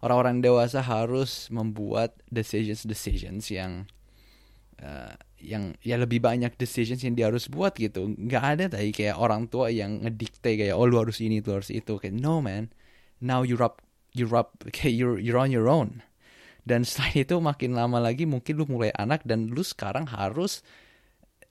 orang-orang 0.06 0.46
dewasa 0.46 0.86
harus 0.86 1.50
membuat 1.50 2.14
decisions 2.30 2.86
decisions 2.86 3.50
yang 3.50 3.90
uh, 4.78 5.18
yang 5.42 5.74
ya 5.82 5.98
lebih 5.98 6.22
banyak 6.22 6.54
decisions 6.54 7.02
yang 7.02 7.18
dia 7.18 7.34
harus 7.34 7.50
buat 7.50 7.74
gitu. 7.82 8.14
Nggak 8.14 8.44
ada 8.46 8.66
tadi 8.78 8.94
kayak 8.94 9.18
orang 9.18 9.50
tua 9.50 9.74
yang 9.74 10.06
ngedikte 10.06 10.54
kayak 10.54 10.78
oh 10.78 10.86
lu 10.86 11.02
harus 11.02 11.18
ini 11.18 11.42
lu 11.42 11.58
harus 11.58 11.74
itu. 11.74 11.98
Kayak 11.98 12.14
no 12.22 12.46
man. 12.46 12.70
Now 13.18 13.42
you're 13.42 13.66
up 13.66 13.82
you're 14.14 14.38
up 14.38 14.54
kayak 14.78 14.94
you're 14.94 15.18
you're 15.18 15.42
on 15.42 15.50
your 15.50 15.66
own 15.66 16.06
dan 16.68 16.84
selain 16.84 17.24
itu 17.24 17.40
makin 17.40 17.72
lama 17.72 18.04
lagi 18.04 18.28
mungkin 18.28 18.60
lu 18.60 18.68
mulai 18.68 18.92
anak 19.00 19.24
dan 19.24 19.48
lu 19.48 19.64
sekarang 19.64 20.04
harus 20.04 20.60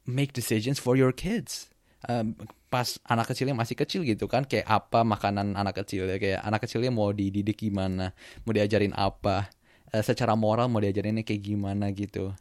make 0.04 0.36
decisions 0.36 0.76
for 0.76 0.92
your 0.92 1.10
kids. 1.10 1.72
Um, 2.04 2.36
pas 2.68 3.00
anak 3.08 3.32
kecilnya 3.32 3.56
masih 3.56 3.74
kecil 3.74 4.04
gitu 4.04 4.28
kan 4.28 4.44
kayak 4.44 4.68
apa 4.68 5.00
makanan 5.02 5.56
anak 5.56 5.80
kecil 5.82 6.04
ya? 6.04 6.20
Kayak 6.20 6.44
anak 6.44 6.68
kecilnya 6.68 6.92
mau 6.92 7.16
dididik 7.16 7.56
gimana? 7.56 8.12
Mau 8.44 8.52
diajarin 8.52 8.92
apa? 8.92 9.48
Uh, 9.88 10.04
secara 10.04 10.36
moral 10.36 10.68
mau 10.68 10.84
diajarinnya 10.84 11.24
kayak 11.24 11.42
gimana 11.42 11.88
gitu. 11.96 12.36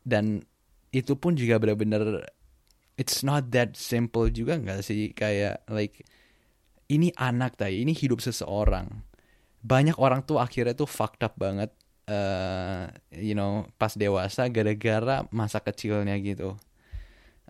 Dan 0.00 0.40
itu 0.96 1.12
pun 1.20 1.36
juga 1.36 1.60
benar-benar 1.60 2.24
it's 2.96 3.20
not 3.20 3.52
that 3.52 3.76
simple 3.76 4.32
juga 4.32 4.56
nggak 4.56 4.80
sih? 4.80 5.12
Kayak 5.12 5.60
like 5.68 6.08
ini 6.88 7.12
anak 7.20 7.60
tadi 7.60 7.84
ini 7.84 7.92
hidup 7.92 8.24
seseorang. 8.24 9.04
Banyak 9.60 10.00
orang 10.00 10.24
tuh 10.24 10.40
akhirnya 10.40 10.72
tuh 10.72 10.88
fucked 10.88 11.20
up 11.20 11.36
banget 11.36 11.68
uh, 12.08 12.90
you 13.14 13.36
know 13.36 13.68
pas 13.80 13.92
dewasa 13.94 14.48
gara-gara 14.48 15.24
masa 15.30 15.60
kecilnya 15.60 16.16
gitu. 16.20 16.56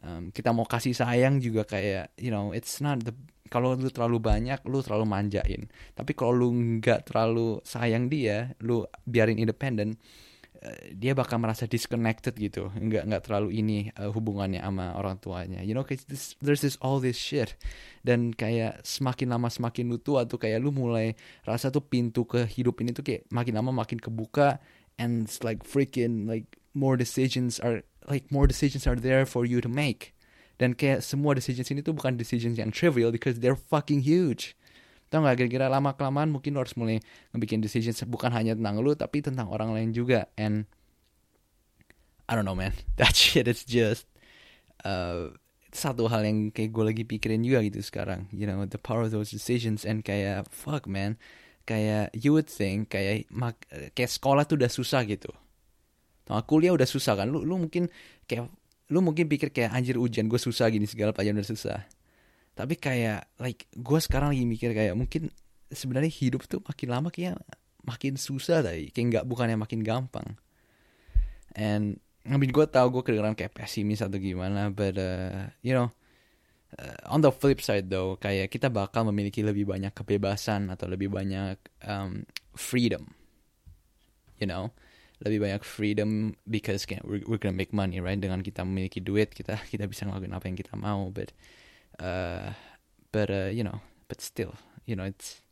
Um, 0.05 0.29
kita 0.29 0.53
mau 0.53 0.69
kasih 0.69 0.93
sayang 0.93 1.41
juga 1.41 1.65
kayak 1.65 2.13
you 2.21 2.29
know 2.29 2.53
it's 2.53 2.85
not 2.85 3.01
the 3.01 3.15
kalau 3.53 3.77
lu 3.77 3.87
terlalu 3.93 4.19
banyak 4.19 4.59
lu 4.67 4.83
terlalu 4.83 5.07
manjain. 5.07 5.71
Tapi 5.95 6.13
kalau 6.17 6.33
lu 6.35 6.49
nggak 6.81 7.13
terlalu 7.13 7.63
sayang 7.63 8.11
dia 8.11 8.57
lu 8.59 8.83
biarin 9.07 9.39
independen 9.39 9.95
dia 10.97 11.13
bakal 11.13 11.37
merasa 11.41 11.69
disconnected 11.69 12.33
gitu. 12.41 12.73
Nggak 12.73 13.05
nggak 13.09 13.23
terlalu 13.29 13.49
ini 13.61 13.79
uh, 14.01 14.09
hubungannya 14.09 14.65
sama 14.65 14.97
orang 14.97 15.21
tuanya. 15.21 15.61
You 15.61 15.77
know 15.77 15.85
this, 15.85 16.37
there's 16.41 16.65
this 16.65 16.81
all 16.81 16.99
this 16.99 17.21
shit. 17.21 17.57
Dan 18.01 18.33
kayak 18.33 18.85
semakin 18.85 19.33
lama 19.33 19.53
semakin 19.53 19.93
lu 19.93 20.01
tua 20.01 20.25
tuh 20.25 20.41
kayak 20.41 20.65
lu 20.65 20.73
mulai 20.73 21.13
rasa 21.45 21.69
tuh 21.69 21.85
pintu 21.85 22.25
ke 22.25 22.49
hidup 22.49 22.81
ini 22.81 22.97
tuh 22.97 23.05
kayak 23.05 23.29
makin 23.29 23.55
lama 23.61 23.73
makin 23.73 24.01
kebuka 24.01 24.61
and 24.97 25.29
it's 25.29 25.45
like 25.45 25.65
freaking 25.65 26.25
like 26.25 26.61
more 26.73 26.97
decisions 26.97 27.61
are 27.61 27.85
like 28.09 28.29
more 28.33 28.49
decisions 28.49 28.89
are 28.89 28.97
there 28.97 29.29
for 29.29 29.45
you 29.45 29.61
to 29.61 29.69
make. 29.69 30.17
Dan 30.55 30.79
kayak 30.79 31.03
semua 31.03 31.35
decisions 31.35 31.69
ini 31.69 31.83
tuh 31.83 31.93
bukan 31.93 32.15
decisions 32.15 32.57
yang 32.57 32.71
trivial 32.71 33.11
because 33.11 33.43
they're 33.43 33.59
fucking 33.59 34.07
huge 34.07 34.55
tau 35.13 35.23
gak 35.23 35.39
kira-kira 35.39 35.71
lama 35.71 35.95
kelamaan 35.95 36.33
mungkin 36.33 36.57
lo 36.57 36.65
harus 36.65 36.75
mulai 36.75 36.99
ngebikin 37.33 37.63
decisions 37.63 38.03
bukan 38.09 38.35
hanya 38.35 38.59
tentang 38.59 38.83
lu 38.83 38.93
tapi 38.99 39.23
tentang 39.23 39.49
orang 39.53 39.73
lain 39.73 39.95
juga. 39.95 40.27
And 40.35 40.67
I 42.29 42.35
don't 42.35 42.49
know 42.49 42.57
man. 42.57 42.75
That 43.01 43.15
shit 43.15 43.47
is 43.47 43.63
just 43.65 44.09
uh, 44.83 45.33
satu 45.75 46.07
hal 46.11 46.25
yang 46.25 46.51
kayak 46.51 46.71
gue 46.71 46.85
lagi 46.85 47.03
pikirin 47.07 47.45
juga 47.45 47.63
gitu 47.67 47.81
sekarang. 47.83 48.27
You 48.35 48.49
know 48.49 48.63
the 48.65 48.81
power 48.81 49.07
of 49.07 49.13
those 49.13 49.31
decisions 49.31 49.83
and 49.87 50.03
kayak 50.03 50.49
fuck 50.51 50.89
man. 50.91 51.21
Kayak 51.65 52.13
you 52.13 52.37
would 52.37 52.51
think 52.51 52.93
kayak 52.93 53.25
mak 53.33 53.57
kayak 53.97 54.13
sekolah 54.13 54.45
tuh 54.45 54.61
udah 54.61 54.69
susah 54.69 55.01
gitu. 55.09 55.33
Nah, 56.25 56.41
kuliah 56.45 56.73
udah 56.73 56.89
susah 56.89 57.21
kan? 57.21 57.29
Lu 57.29 57.45
lu 57.45 57.57
mungkin 57.57 57.89
kayak 58.29 58.49
lu 58.93 59.01
mungkin 59.01 59.29
pikir 59.29 59.49
kayak 59.49 59.73
anjir 59.73 59.97
ujian 59.97 60.29
gue 60.29 60.37
susah 60.37 60.69
gini 60.69 60.85
segala 60.85 61.17
pelajaran 61.17 61.41
udah 61.41 61.49
susah 61.49 61.79
tapi 62.55 62.79
kayak 62.79 63.27
like 63.43 63.67
gue 63.75 63.99
sekarang 63.99 64.31
lagi 64.31 64.47
mikir 64.47 64.71
kayak 64.71 64.95
mungkin 64.95 65.31
sebenarnya 65.75 66.11
hidup 66.11 66.47
tuh 66.47 66.63
makin 66.63 66.89
lama 66.89 67.09
kayak 67.11 67.35
makin 67.83 68.15
susah 68.15 68.63
tadi 68.63 68.95
kayak 68.95 69.07
nggak 69.11 69.25
bukannya 69.27 69.59
makin 69.59 69.83
gampang. 69.83 70.39
And 71.55 71.99
I 72.25 72.39
gue 72.41 72.67
tau 72.71 72.89
gue 72.89 73.03
kedengeran 73.05 73.37
kayak 73.37 73.53
pesimis 73.53 74.01
atau 74.01 74.17
gimana 74.17 74.73
but 74.73 74.97
uh, 74.97 75.53
you 75.61 75.77
know 75.77 75.93
uh, 76.79 76.99
on 77.13 77.21
the 77.21 77.29
flip 77.35 77.61
side 77.61 77.91
though 77.91 78.17
kayak 78.17 78.49
kita 78.49 78.73
bakal 78.73 79.05
memiliki 79.11 79.45
lebih 79.45 79.69
banyak 79.69 79.93
kebebasan 79.93 80.73
atau 80.73 80.87
lebih 80.89 81.11
banyak 81.13 81.59
um, 81.85 82.23
freedom. 82.55 83.11
You 84.39 84.47
know? 84.47 84.71
Lebih 85.23 85.47
banyak 85.47 85.63
freedom 85.63 86.35
because 86.47 86.87
we're, 87.07 87.23
we're 87.27 87.43
gonna 87.43 87.55
make 87.55 87.75
money 87.75 87.99
right? 87.99 88.19
Dengan 88.19 88.43
kita 88.47 88.63
memiliki 88.63 89.03
duit 89.03 89.35
kita 89.35 89.59
kita 89.73 89.85
bisa 89.91 90.07
ngelakuin 90.07 90.35
apa 90.35 90.47
yang 90.47 90.59
kita 90.59 90.75
mau 90.79 91.11
but 91.11 91.35
uh, 92.01 92.55
but 93.11 93.29
uh, 93.31 93.51
you 93.51 93.63
know 93.63 93.83
but 94.09 94.21
still 94.21 94.55
you 94.87 94.95
know 94.95 95.05
it's 95.05 95.43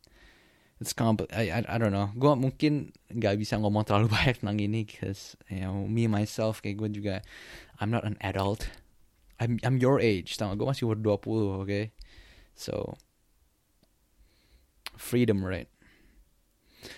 it's 0.81 0.91
compl 0.91 1.27
I, 1.31 1.51
I 1.51 1.59
I 1.67 1.77
don't 1.77 1.95
know 1.95 2.11
gue 2.15 2.33
mungkin 2.35 2.95
nggak 3.11 3.39
bisa 3.39 3.59
ngomong 3.59 3.87
terlalu 3.87 4.11
banyak 4.15 4.41
tentang 4.41 4.59
ini 4.59 4.83
because 4.83 5.35
you 5.47 5.63
know 5.63 5.85
me 5.87 6.09
myself 6.09 6.59
kayak 6.59 6.79
gue 6.79 6.89
juga 6.99 7.15
I'm 7.79 7.93
not 7.93 8.03
an 8.03 8.19
adult 8.23 8.67
I'm 9.37 9.59
I'm 9.63 9.79
your 9.79 9.99
age 9.99 10.35
tau 10.35 10.51
gue 10.55 10.67
masih 10.67 10.89
umur 10.89 10.99
20 10.99 11.19
oke 11.19 11.67
okay? 11.67 11.85
so 12.53 12.97
freedom 14.99 15.41
right 15.41 15.71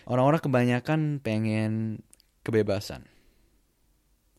orang-orang 0.09 0.41
kebanyakan 0.41 0.99
pengen 1.21 2.01
kebebasan. 2.45 3.05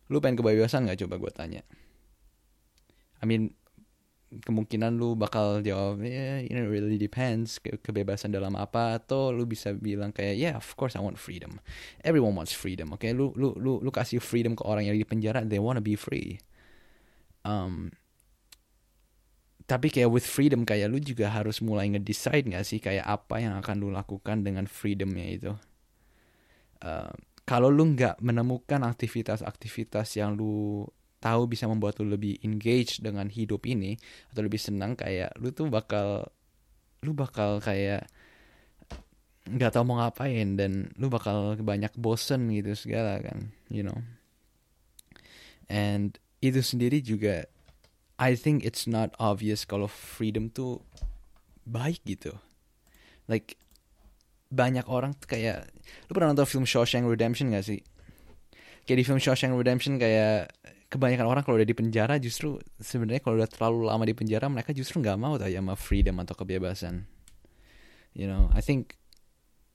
Lu 0.06 0.22
pengen 0.22 0.38
kebebasan 0.38 0.86
gak 0.86 1.02
coba 1.02 1.18
gue 1.18 1.32
tanya? 1.34 1.62
I 3.18 3.24
mean, 3.26 3.58
kemungkinan 4.26 4.98
lu 4.98 5.14
bakal 5.14 5.62
jawab, 5.62 6.02
yeah, 6.02 6.42
it 6.42 6.54
really 6.66 6.98
depends. 6.98 7.62
Ke 7.62 7.78
kebebasan 7.78 8.34
dalam 8.34 8.58
apa? 8.58 8.98
Atau 8.98 9.30
lu 9.30 9.46
bisa 9.46 9.70
bilang 9.72 10.10
kayak, 10.10 10.34
yeah, 10.34 10.54
of 10.58 10.66
course 10.74 10.98
I 10.98 11.02
want 11.02 11.16
freedom. 11.16 11.62
Everyone 12.02 12.34
wants 12.34 12.50
freedom, 12.50 12.90
oke? 12.90 13.06
Okay? 13.06 13.14
Lu, 13.14 13.30
lu, 13.38 13.54
lu, 13.54 13.78
lu 13.78 13.90
kasih 13.94 14.18
freedom 14.18 14.58
ke 14.58 14.66
orang 14.66 14.90
yang 14.90 14.98
di 14.98 15.06
penjara, 15.06 15.46
they 15.46 15.62
wanna 15.62 15.80
be 15.80 15.94
free. 15.94 16.42
Um, 17.46 17.94
tapi 19.66 19.90
kayak 19.90 20.10
with 20.10 20.26
freedom 20.26 20.62
kayak 20.62 20.90
lu 20.90 21.02
juga 21.02 21.26
harus 21.30 21.58
mulai 21.58 21.90
ngedecide 21.90 22.46
gak 22.54 22.62
sih 22.62 22.78
kayak 22.78 23.02
apa 23.02 23.42
yang 23.42 23.58
akan 23.58 23.82
lu 23.82 23.90
lakukan 23.90 24.46
dengan 24.46 24.66
freedomnya 24.70 25.26
itu. 25.26 25.52
Uh, 26.82 27.10
kalau 27.46 27.70
lu 27.70 27.94
nggak 27.94 28.18
menemukan 28.18 28.82
aktivitas-aktivitas 28.82 30.18
yang 30.18 30.34
lu 30.34 30.82
tahu 31.18 31.48
bisa 31.50 31.64
membuat 31.66 31.98
lu 32.02 32.12
lebih 32.12 32.38
engage 32.44 33.00
dengan 33.00 33.26
hidup 33.32 33.64
ini 33.64 33.96
atau 34.32 34.44
lebih 34.44 34.60
senang 34.60 34.94
kayak 34.94 35.32
lu 35.40 35.50
tuh 35.50 35.66
bakal 35.68 36.28
lu 37.02 37.16
bakal 37.16 37.58
kayak 37.60 38.06
nggak 39.46 39.70
tahu 39.72 39.84
mau 39.86 40.02
ngapain 40.02 40.58
dan 40.58 40.90
lu 40.98 41.06
bakal 41.06 41.54
banyak 41.56 41.94
bosen 41.94 42.50
gitu 42.50 42.74
segala 42.74 43.22
kan 43.22 43.54
you 43.70 43.86
know 43.86 43.96
and 45.70 46.18
itu 46.42 46.60
sendiri 46.60 46.98
juga 46.98 47.46
I 48.18 48.34
think 48.34 48.66
it's 48.66 48.88
not 48.90 49.14
obvious 49.22 49.62
kalau 49.62 49.86
freedom 49.86 50.50
tuh 50.50 50.82
baik 51.62 52.02
gitu 52.04 52.34
like 53.30 53.58
banyak 54.50 54.86
orang 54.86 55.14
tuh 55.18 55.26
kayak 55.26 55.66
lu 56.06 56.12
pernah 56.14 56.32
nonton 56.32 56.46
film 56.46 56.64
Shawshank 56.66 57.06
Redemption 57.06 57.50
gak 57.50 57.66
sih? 57.66 57.82
Kayak 58.86 58.98
di 59.02 59.04
film 59.04 59.20
Shawshank 59.20 59.54
Redemption 59.58 59.98
kayak 59.98 60.54
kebanyakan 60.86 61.26
orang 61.26 61.42
kalau 61.42 61.58
udah 61.58 61.68
di 61.68 61.76
penjara 61.76 62.14
justru 62.22 62.62
sebenarnya 62.78 63.22
kalau 63.22 63.36
udah 63.42 63.50
terlalu 63.50 63.90
lama 63.90 64.04
di 64.06 64.14
penjara 64.14 64.46
mereka 64.46 64.70
justru 64.70 65.02
nggak 65.02 65.18
mau 65.18 65.34
tau 65.34 65.50
ya 65.50 65.58
sama 65.58 65.74
freedom 65.74 66.16
atau 66.22 66.34
kebebasan. 66.38 67.06
You 68.16 68.30
know, 68.30 68.48
I 68.54 68.64
think 68.64 68.96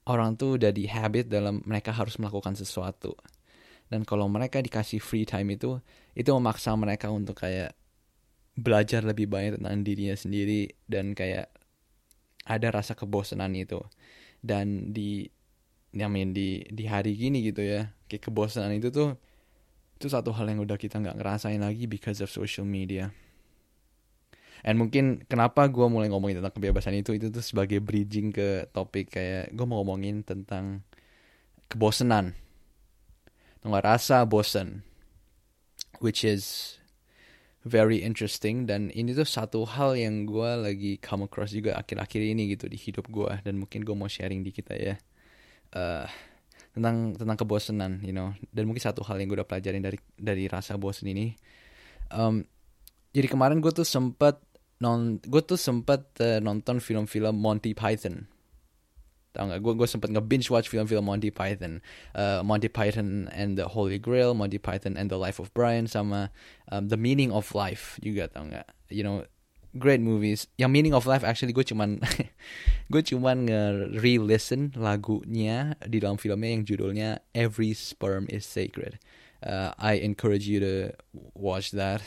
orang 0.08 0.34
tuh 0.34 0.58
udah 0.58 0.74
di 0.74 0.90
habit 0.90 1.30
dalam 1.30 1.62
mereka 1.62 1.94
harus 1.94 2.18
melakukan 2.18 2.58
sesuatu. 2.58 3.14
Dan 3.86 4.08
kalau 4.08 4.24
mereka 4.26 4.64
dikasih 4.64 5.04
free 5.04 5.28
time 5.28 5.52
itu, 5.52 5.78
itu 6.16 6.32
memaksa 6.32 6.72
mereka 6.74 7.12
untuk 7.12 7.44
kayak 7.44 7.76
belajar 8.56 9.04
lebih 9.04 9.28
banyak 9.28 9.60
tentang 9.60 9.84
dirinya 9.84 10.16
sendiri 10.16 10.72
dan 10.88 11.16
kayak 11.16 11.48
ada 12.44 12.68
rasa 12.68 12.92
kebosanan 12.92 13.54
itu 13.56 13.80
dan 14.44 14.92
di 14.92 15.30
I 15.92 16.08
mean, 16.08 16.32
di 16.32 16.64
di 16.72 16.88
hari 16.88 17.16
gini 17.16 17.44
gitu 17.44 17.60
ya 17.60 17.92
kayak 18.08 18.28
kebosanan 18.28 18.76
itu 18.76 18.88
tuh 18.88 19.16
itu 20.02 20.10
satu 20.10 20.34
hal 20.34 20.50
yang 20.50 20.58
udah 20.66 20.74
kita 20.74 20.98
nggak 20.98 21.22
ngerasain 21.22 21.62
lagi 21.62 21.86
because 21.86 22.18
of 22.18 22.26
social 22.26 22.66
media. 22.66 23.14
And 24.66 24.82
mungkin 24.82 25.22
kenapa 25.30 25.70
gue 25.70 25.86
mulai 25.86 26.10
ngomongin 26.10 26.42
tentang 26.42 26.54
kebebasan 26.58 26.98
itu 26.98 27.14
itu 27.14 27.30
tuh 27.30 27.42
sebagai 27.42 27.78
bridging 27.78 28.34
ke 28.34 28.66
topik 28.74 29.14
kayak 29.14 29.54
gue 29.54 29.66
mau 29.66 29.78
ngomongin 29.82 30.26
tentang 30.26 30.82
kebosanan, 31.70 32.34
nggak? 33.62 33.86
Rasa 33.86 34.26
bosen, 34.26 34.82
which 36.02 36.26
is 36.26 36.78
very 37.62 38.02
interesting. 38.02 38.66
Dan 38.66 38.90
ini 38.90 39.14
tuh 39.14 39.26
satu 39.26 39.62
hal 39.66 39.94
yang 39.94 40.26
gue 40.26 40.50
lagi 40.58 40.92
come 40.98 41.30
across 41.30 41.54
juga 41.54 41.78
akhir-akhir 41.78 42.22
ini 42.22 42.58
gitu 42.58 42.66
di 42.66 42.78
hidup 42.78 43.06
gue 43.06 43.30
dan 43.46 43.54
mungkin 43.58 43.86
gue 43.86 43.94
mau 43.94 44.10
sharing 44.10 44.42
di 44.42 44.50
kita 44.50 44.74
ya 44.74 44.94
uh, 45.76 46.06
tentang 46.72 47.12
tentang 47.16 47.36
kebosanan, 47.36 48.00
you 48.00 48.16
know. 48.16 48.32
Dan 48.48 48.68
mungkin 48.68 48.80
satu 48.80 49.04
hal 49.04 49.20
yang 49.20 49.28
gue 49.28 49.38
udah 49.40 49.48
pelajarin 49.48 49.84
dari 49.84 49.98
dari 50.16 50.44
rasa 50.48 50.80
bosen 50.80 51.08
ini. 51.12 51.36
Um, 52.08 52.44
jadi 53.12 53.28
kemarin 53.28 53.60
gue 53.60 53.72
tuh 53.72 53.84
sempet 53.84 54.40
non 54.80 55.20
gue 55.20 55.42
tuh 55.44 55.60
sempet 55.60 56.02
uh, 56.18 56.40
nonton 56.40 56.80
film-film 56.80 57.36
Monty 57.36 57.76
Python. 57.76 58.26
Tau 59.32 59.48
gak 59.48 59.64
gue 59.64 59.72
gue 59.72 59.88
sempet 59.88 60.12
nge 60.12 60.24
binge 60.28 60.48
watch 60.52 60.68
film-film 60.68 61.04
Monty 61.08 61.32
Python. 61.32 61.80
Uh, 62.12 62.44
Monty 62.44 62.68
Python 62.68 63.32
and 63.32 63.56
the 63.56 63.68
Holy 63.68 63.96
Grail 63.96 64.36
Monty 64.36 64.60
Python 64.60 64.96
and 64.96 65.08
the 65.08 65.16
Life 65.16 65.40
of 65.40 65.52
Brian 65.56 65.88
sama 65.88 66.28
um, 66.68 66.88
The 66.88 67.00
Meaning 67.00 67.32
of 67.32 67.52
Life 67.56 67.96
juga 68.04 68.28
tau 68.28 68.48
gak 68.48 68.68
you 68.92 69.00
know 69.00 69.24
great 69.78 70.00
movies. 70.00 70.46
Yang 70.56 70.70
Meaning 70.70 70.94
of 70.94 71.08
Life 71.08 71.24
actually 71.24 71.52
gue 71.52 71.64
cuman 71.64 72.00
gue 72.92 73.02
cuman 73.02 73.48
nge 73.48 73.62
re-listen 74.00 74.72
lagunya 74.76 75.76
di 75.84 76.00
dalam 76.00 76.20
filmnya 76.20 76.50
yang 76.52 76.64
judulnya 76.64 77.10
Every 77.32 77.72
Sperm 77.72 78.28
is 78.28 78.44
Sacred. 78.44 79.00
Uh, 79.42 79.74
I 79.80 79.98
encourage 79.98 80.46
you 80.46 80.62
to 80.62 80.74
watch 81.34 81.74
that. 81.74 82.00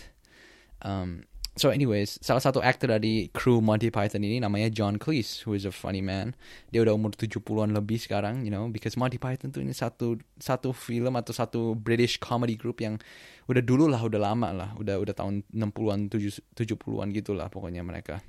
Um, 0.82 1.28
So 1.56 1.72
anyways, 1.72 2.20
salah 2.20 2.44
satu 2.44 2.60
aktor 2.60 2.92
dari 2.92 3.32
kru 3.32 3.64
Monty 3.64 3.88
Python 3.88 4.28
ini 4.28 4.44
namanya 4.44 4.68
John 4.68 5.00
Cleese, 5.00 5.48
who 5.48 5.56
is 5.56 5.64
a 5.64 5.72
funny 5.72 6.04
man. 6.04 6.36
Dia 6.76 6.84
udah 6.84 6.92
umur 6.92 7.16
70-an 7.16 7.72
lebih 7.72 7.96
sekarang, 7.96 8.44
you 8.44 8.52
know, 8.52 8.68
because 8.68 9.00
Monty 9.00 9.16
Python 9.16 9.56
tuh 9.56 9.64
ini 9.64 9.72
satu 9.72 10.20
satu 10.36 10.76
film 10.76 11.16
atau 11.16 11.32
satu 11.32 11.72
British 11.80 12.20
comedy 12.20 12.60
group 12.60 12.84
yang 12.84 13.00
udah 13.48 13.64
dulu 13.64 13.88
lah, 13.88 14.04
udah 14.04 14.20
lama 14.20 14.52
lah, 14.52 14.70
udah 14.76 15.00
udah 15.00 15.16
tahun 15.16 15.48
60-an, 15.56 16.12
70-an 16.12 17.08
gitu 17.16 17.32
lah 17.32 17.48
pokoknya 17.48 17.88
mereka. 17.88 18.20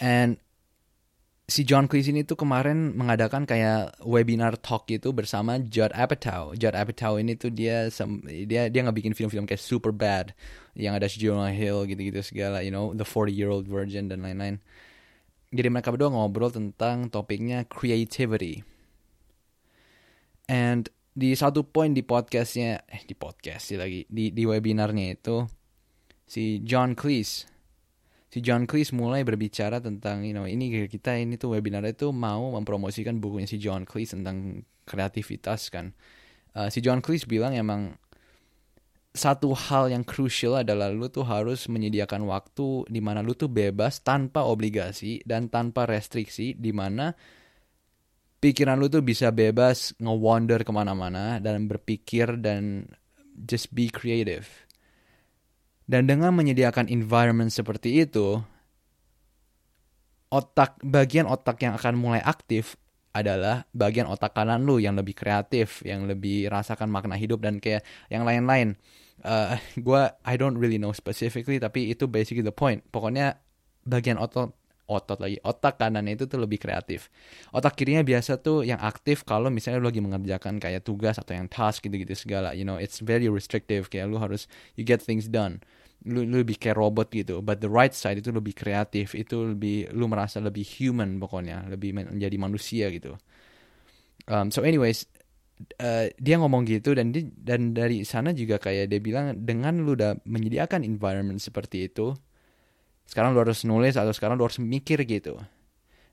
And 0.00 0.40
si 1.48 1.64
John 1.64 1.88
Cleese 1.88 2.12
ini 2.12 2.28
tuh 2.28 2.36
kemarin 2.36 2.92
mengadakan 2.92 3.48
kayak 3.48 3.96
webinar 4.04 4.60
talk 4.60 4.84
gitu 4.84 5.16
bersama 5.16 5.56
Judd 5.56 5.96
Apatow. 5.96 6.52
Judd 6.52 6.76
Apatow 6.76 7.16
ini 7.16 7.40
tuh 7.40 7.48
dia 7.48 7.88
dia 8.44 8.68
dia 8.68 8.80
nggak 8.84 8.96
bikin 9.00 9.16
film-film 9.16 9.48
kayak 9.48 9.58
Super 9.58 9.88
Bad 9.88 10.36
yang 10.76 10.92
ada 10.92 11.08
Jonah 11.08 11.48
Hill 11.48 11.88
gitu-gitu 11.88 12.20
segala, 12.20 12.60
you 12.60 12.68
know, 12.68 12.92
The 12.92 13.08
40 13.08 13.32
Year 13.32 13.48
Old 13.48 13.64
Virgin 13.64 14.12
dan 14.12 14.20
lain-lain. 14.20 14.60
Jadi 15.48 15.68
mereka 15.72 15.88
berdua 15.88 16.12
ngobrol 16.12 16.52
tentang 16.52 17.08
topiknya 17.08 17.64
creativity. 17.64 18.60
And 20.52 20.84
di 21.16 21.32
satu 21.32 21.64
poin 21.64 21.96
di 21.96 22.04
podcastnya, 22.04 22.84
eh 22.84 23.02
di 23.08 23.16
podcast 23.16 23.72
sih 23.72 23.80
lagi, 23.80 24.04
di, 24.12 24.28
di 24.36 24.44
webinarnya 24.44 25.16
itu, 25.16 25.48
si 26.28 26.60
John 26.60 26.92
Cleese 26.92 27.48
si 28.28 28.44
John 28.44 28.68
Cleese 28.68 28.92
mulai 28.92 29.24
berbicara 29.24 29.80
tentang 29.80 30.24
you 30.24 30.36
know 30.36 30.44
ini 30.44 30.88
kita 30.88 31.16
ini 31.16 31.40
tuh 31.40 31.56
webinar 31.56 31.84
itu 31.88 32.12
mau 32.12 32.52
mempromosikan 32.52 33.16
bukunya 33.16 33.48
si 33.48 33.56
John 33.56 33.88
Cleese 33.88 34.20
tentang 34.20 34.64
kreativitas 34.84 35.72
kan. 35.72 35.96
Uh, 36.52 36.68
si 36.68 36.84
John 36.84 37.00
Cleese 37.00 37.24
bilang 37.24 37.56
emang 37.56 37.96
satu 39.16 39.56
hal 39.56 39.90
yang 39.90 40.04
crucial 40.04 40.60
adalah 40.60 40.92
lu 40.92 41.08
tuh 41.08 41.24
harus 41.24 41.66
menyediakan 41.66 42.28
waktu 42.28 42.86
di 42.86 43.00
mana 43.00 43.24
lu 43.24 43.32
tuh 43.32 43.48
bebas 43.48 44.04
tanpa 44.04 44.44
obligasi 44.44 45.24
dan 45.24 45.48
tanpa 45.48 45.88
restriksi 45.88 46.54
di 46.54 46.70
mana 46.70 47.16
pikiran 48.38 48.78
lu 48.78 48.86
tuh 48.86 49.02
bisa 49.02 49.32
bebas 49.34 49.96
nge-wander 49.98 50.62
ke 50.62 50.70
mana-mana 50.70 51.40
dan 51.42 51.66
berpikir 51.66 52.38
dan 52.38 52.86
just 53.34 53.72
be 53.74 53.90
creative 53.90 54.67
dan 55.88 56.04
dengan 56.04 56.36
menyediakan 56.36 56.92
environment 56.92 57.48
seperti 57.48 58.04
itu, 58.04 58.44
otak 60.28 60.76
bagian 60.84 61.24
otak 61.24 61.64
yang 61.64 61.72
akan 61.80 61.96
mulai 61.96 62.20
aktif 62.20 62.76
adalah 63.16 63.64
bagian 63.72 64.04
otak 64.04 64.36
kanan 64.36 64.68
lu 64.68 64.76
yang 64.76 64.94
lebih 65.00 65.16
kreatif, 65.16 65.80
yang 65.88 66.04
lebih 66.04 66.52
rasakan 66.52 66.92
makna 66.92 67.16
hidup 67.16 67.40
dan 67.40 67.56
kayak 67.56 67.80
yang 68.12 68.28
lain-lain. 68.28 68.76
Uh, 69.24 69.56
gua 69.86 70.12
I 70.28 70.36
don't 70.36 70.60
really 70.60 70.76
know 70.76 70.92
specifically 70.92 71.56
tapi 71.56 71.88
itu 71.88 72.04
basically 72.04 72.44
the 72.44 72.52
point. 72.52 72.84
Pokoknya 72.92 73.40
bagian 73.88 74.20
otot 74.20 74.52
otot 74.88 75.20
lagi. 75.20 75.36
Otak 75.44 75.76
kanannya 75.76 76.16
itu 76.16 76.24
tuh 76.24 76.40
lebih 76.40 76.56
kreatif. 76.56 77.12
Otak 77.52 77.76
kirinya 77.76 78.00
biasa 78.00 78.40
tuh 78.40 78.64
yang 78.64 78.80
aktif 78.80 79.22
kalau 79.22 79.52
misalnya 79.52 79.84
lu 79.84 79.92
lagi 79.92 80.00
mengerjakan 80.00 80.56
kayak 80.56 80.82
tugas 80.82 81.20
atau 81.20 81.36
yang 81.36 81.46
task 81.46 81.84
gitu-gitu 81.84 82.16
segala. 82.16 82.56
You 82.56 82.64
know 82.64 82.80
it's 82.80 83.04
very 83.04 83.28
restrictive. 83.28 83.92
Kayak 83.92 84.08
lu 84.10 84.18
harus 84.18 84.48
you 84.74 84.82
get 84.82 85.04
things 85.04 85.28
done. 85.28 85.60
Lu, 86.08 86.24
lu 86.24 86.40
lebih 86.40 86.56
kayak 86.56 86.80
robot 86.80 87.12
gitu. 87.12 87.44
But 87.44 87.60
the 87.60 87.68
right 87.68 87.92
side 87.92 88.24
itu 88.24 88.32
lebih 88.32 88.56
kreatif. 88.56 89.12
Itu 89.12 89.52
lebih 89.52 89.92
lu 89.92 90.08
merasa 90.08 90.40
lebih 90.40 90.64
human 90.64 91.20
pokoknya. 91.20 91.68
Lebih 91.68 92.08
menjadi 92.08 92.36
manusia 92.40 92.88
gitu. 92.88 93.14
Um, 94.28 94.52
so 94.52 94.64
anyways 94.64 95.08
uh, 95.80 96.06
dia 96.18 96.36
ngomong 96.38 96.68
gitu 96.68 96.94
dan 96.94 97.10
di, 97.10 97.26
dan 97.32 97.74
dari 97.74 98.06
sana 98.06 98.30
juga 98.34 98.60
kayak 98.62 98.90
dia 98.90 99.00
bilang 99.02 99.34
dengan 99.42 99.82
lu 99.82 99.98
udah 99.98 100.20
menyediakan 100.24 100.86
environment 100.86 101.42
seperti 101.42 101.90
itu 101.90 102.14
sekarang 103.08 103.32
lu 103.32 103.40
harus 103.40 103.64
nulis 103.64 103.96
atau 103.96 104.12
sekarang 104.12 104.36
lu 104.36 104.44
harus 104.44 104.60
mikir 104.60 105.00
gitu. 105.08 105.40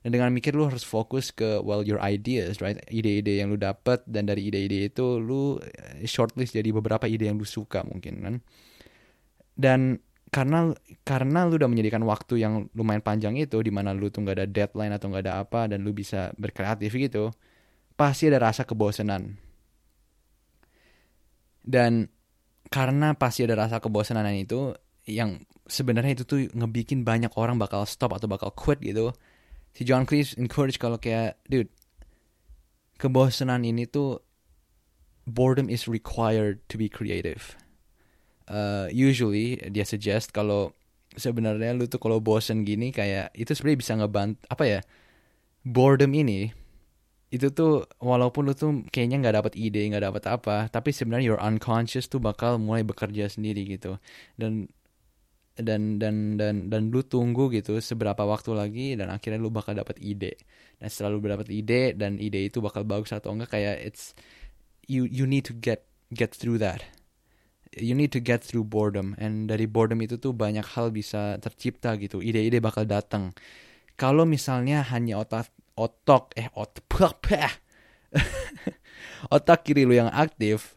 Dan 0.00 0.16
dengan 0.16 0.32
mikir 0.32 0.56
lu 0.56 0.64
harus 0.64 0.86
fokus 0.86 1.28
ke 1.34 1.60
well 1.60 1.84
your 1.84 2.00
ideas 2.00 2.64
right? 2.64 2.80
Ide-ide 2.88 3.44
yang 3.44 3.52
lu 3.52 3.60
dapat 3.60 4.00
dan 4.08 4.24
dari 4.24 4.48
ide-ide 4.48 4.88
itu 4.88 5.20
lu 5.20 5.60
eh, 5.60 6.08
shortlist 6.08 6.56
jadi 6.56 6.72
beberapa 6.72 7.04
ide 7.04 7.28
yang 7.28 7.36
lu 7.36 7.44
suka 7.44 7.84
mungkin 7.84 8.14
kan? 8.24 8.34
Dan 9.52 9.80
karena 10.32 10.74
karena 11.06 11.46
lu 11.46 11.60
udah 11.60 11.70
menyediakan 11.70 12.02
waktu 12.02 12.42
yang 12.42 12.66
lumayan 12.74 13.04
panjang 13.04 13.38
itu 13.38 13.62
di 13.62 13.70
mana 13.70 13.94
lu 13.94 14.10
tuh 14.10 14.26
nggak 14.26 14.36
ada 14.42 14.46
deadline 14.48 14.92
atau 14.92 15.06
nggak 15.12 15.24
ada 15.26 15.34
apa 15.38 15.70
dan 15.70 15.86
lu 15.86 15.94
bisa 15.94 16.34
berkreatif 16.34 16.92
gitu 16.92 17.30
pasti 17.94 18.28
ada 18.28 18.42
rasa 18.42 18.66
kebosanan 18.66 19.38
dan 21.62 22.10
karena 22.68 23.14
pasti 23.14 23.46
ada 23.46 23.54
rasa 23.54 23.78
kebosanan 23.78 24.26
itu 24.34 24.74
yang 25.06 25.38
sebenarnya 25.66 26.18
itu 26.18 26.24
tuh 26.24 26.40
ngebikin 26.54 27.02
banyak 27.02 27.30
orang 27.34 27.58
bakal 27.58 27.82
stop 27.86 28.14
atau 28.14 28.26
bakal 28.30 28.50
quit 28.54 28.78
gitu. 28.82 29.12
Si 29.76 29.84
John 29.84 30.08
Cleese 30.08 30.38
encourage 30.40 30.80
kalau 30.80 30.96
kayak 30.96 31.36
dude 31.46 31.70
kebosanan 32.96 33.66
ini 33.66 33.84
tuh 33.84 34.24
boredom 35.28 35.68
is 35.68 35.84
required 35.84 36.62
to 36.70 36.80
be 36.80 36.88
creative. 36.88 37.58
Uh, 38.46 38.86
usually 38.94 39.58
dia 39.74 39.82
suggest 39.82 40.30
kalau 40.30 40.70
sebenarnya 41.18 41.74
lu 41.74 41.90
tuh 41.90 41.98
kalau 41.98 42.22
bosen 42.22 42.62
gini 42.62 42.94
kayak 42.94 43.34
itu 43.34 43.50
sebenarnya 43.56 43.80
bisa 43.82 43.92
ngebant 43.98 44.38
apa 44.46 44.64
ya 44.68 44.80
boredom 45.66 46.12
ini 46.14 46.54
itu 47.34 47.50
tuh 47.50 47.90
walaupun 47.98 48.46
lu 48.46 48.54
tuh 48.54 48.86
kayaknya 48.94 49.18
nggak 49.18 49.36
dapat 49.42 49.52
ide 49.58 49.82
nggak 49.90 50.04
dapat 50.06 50.24
apa 50.30 50.56
tapi 50.70 50.94
sebenarnya 50.94 51.34
your 51.34 51.42
unconscious 51.42 52.06
tuh 52.06 52.22
bakal 52.22 52.62
mulai 52.62 52.86
bekerja 52.86 53.26
sendiri 53.26 53.66
gitu. 53.66 53.98
Dan 54.38 54.70
dan 55.56 55.96
dan 55.96 56.36
dan 56.36 56.68
dan 56.68 56.92
lu 56.92 57.00
tunggu 57.00 57.48
gitu 57.48 57.80
seberapa 57.80 58.22
waktu 58.28 58.52
lagi 58.52 58.86
dan 58.94 59.08
akhirnya 59.08 59.40
lu 59.40 59.48
bakal 59.48 59.72
dapat 59.72 59.96
ide. 59.98 60.36
Dan 60.76 60.88
setelah 60.92 61.16
lu 61.16 61.20
dapat 61.24 61.48
ide 61.48 61.96
dan 61.96 62.20
ide 62.20 62.48
itu 62.48 62.60
bakal 62.60 62.84
bagus 62.84 63.16
atau 63.16 63.32
enggak 63.32 63.56
kayak 63.56 63.80
it's 63.80 64.12
you 64.84 65.08
you 65.08 65.24
need 65.24 65.48
to 65.48 65.56
get 65.56 65.88
get 66.12 66.36
through 66.36 66.60
that. 66.60 66.84
You 67.76 67.92
need 67.92 68.12
to 68.16 68.20
get 68.20 68.40
through 68.40 68.68
boredom. 68.68 69.16
And 69.20 69.48
dari 69.48 69.68
boredom 69.68 70.00
itu 70.00 70.16
tuh 70.16 70.32
banyak 70.32 70.64
hal 70.76 70.92
bisa 70.92 71.36
tercipta 71.40 71.96
gitu. 72.00 72.24
Ide-ide 72.24 72.60
bakal 72.60 72.88
datang 72.88 73.36
kalau 73.96 74.28
misalnya 74.28 74.84
hanya 74.92 75.20
otak 75.20 75.48
otak 75.76 76.36
eh 76.36 76.48
otak 76.52 76.84
otak 79.34 79.64
kiri 79.64 79.88
lu 79.88 79.96
yang 79.96 80.12
aktif 80.12 80.75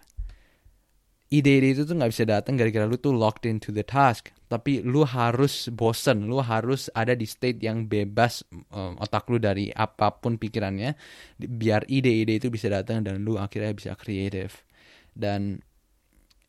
ide-ide 1.30 1.78
itu 1.78 1.86
tuh 1.86 1.94
nggak 1.98 2.12
bisa 2.12 2.26
datang 2.26 2.58
gara-gara 2.58 2.86
lu 2.90 2.98
tuh 2.98 3.14
locked 3.14 3.46
into 3.46 3.70
the 3.70 3.86
task. 3.86 4.34
Tapi 4.50 4.82
lu 4.82 5.06
harus 5.06 5.70
bosen 5.70 6.26
lu 6.26 6.42
harus 6.42 6.90
ada 6.98 7.14
di 7.14 7.30
state 7.30 7.62
yang 7.62 7.86
bebas 7.86 8.42
um, 8.74 8.98
otak 8.98 9.30
lu 9.30 9.38
dari 9.38 9.70
apa 9.70 10.10
pun 10.18 10.42
pikirannya 10.42 10.98
biar 11.38 11.86
ide-ide 11.86 12.42
itu 12.42 12.50
bisa 12.50 12.66
datang 12.66 13.06
dan 13.06 13.22
lu 13.22 13.38
akhirnya 13.38 13.78
bisa 13.78 13.94
kreatif 13.94 14.66
dan 15.14 15.62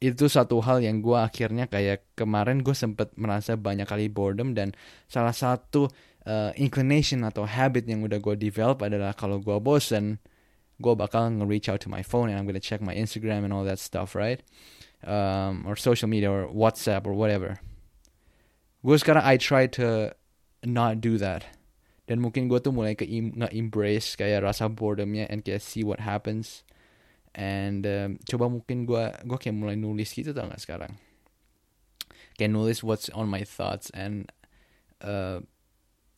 itu 0.00 0.32
satu 0.32 0.64
hal 0.64 0.80
yang 0.80 1.04
gue 1.04 1.12
akhirnya 1.12 1.68
kayak 1.68 2.16
kemarin 2.16 2.64
gue 2.64 2.72
sempet 2.72 3.12
merasa 3.20 3.60
banyak 3.60 3.84
kali 3.84 4.08
boredom 4.08 4.56
dan 4.56 4.72
salah 5.04 5.36
satu 5.36 5.92
uh, 6.24 6.56
inclination 6.56 7.20
atau 7.20 7.44
habit 7.44 7.84
yang 7.84 8.00
udah 8.00 8.16
gue 8.16 8.32
develop 8.40 8.80
adalah 8.80 9.12
kalau 9.12 9.44
gue 9.44 9.60
bosen 9.60 10.16
gue 10.80 10.96
bakal 10.96 11.28
nge-reach 11.28 11.68
out 11.68 11.80
to 11.84 11.92
my 11.92 12.02
phone 12.02 12.32
and 12.32 12.40
I'm 12.40 12.48
gonna 12.48 12.60
check 12.60 12.80
my 12.80 12.96
Instagram 12.96 13.44
and 13.44 13.52
all 13.52 13.64
that 13.64 13.78
stuff, 13.78 14.16
right? 14.16 14.40
Um, 15.04 15.64
or 15.68 15.76
social 15.76 16.08
media 16.08 16.32
or 16.32 16.48
WhatsApp 16.48 17.06
or 17.06 17.14
whatever. 17.14 17.60
Gue 18.80 18.96
sekarang 18.96 19.24
I 19.24 19.36
try 19.36 19.68
to 19.76 20.16
not 20.64 21.00
do 21.00 21.20
that. 21.20 21.44
Dan 22.08 22.24
mungkin 22.24 22.48
gue 22.50 22.58
tuh 22.58 22.74
mulai 22.74 22.96
ke 22.96 23.06
nge-embrace 23.06 24.18
kayak 24.18 24.42
rasa 24.42 24.66
boredomnya 24.66 25.28
and 25.30 25.44
kayak 25.44 25.62
see 25.62 25.84
what 25.84 26.02
happens. 26.02 26.64
And 27.36 27.86
um, 27.86 28.18
coba 28.26 28.50
mungkin 28.50 28.82
gue 28.88 29.04
gue 29.22 29.38
kayak 29.38 29.54
mulai 29.54 29.78
nulis 29.78 30.10
gitu 30.10 30.34
tau 30.34 30.50
gak 30.50 30.58
sekarang. 30.58 30.98
Kayak 32.34 32.50
nulis 32.50 32.82
what's 32.82 33.06
on 33.14 33.30
my 33.30 33.46
thoughts 33.46 33.92
and 33.94 34.26
uh, 35.04 35.44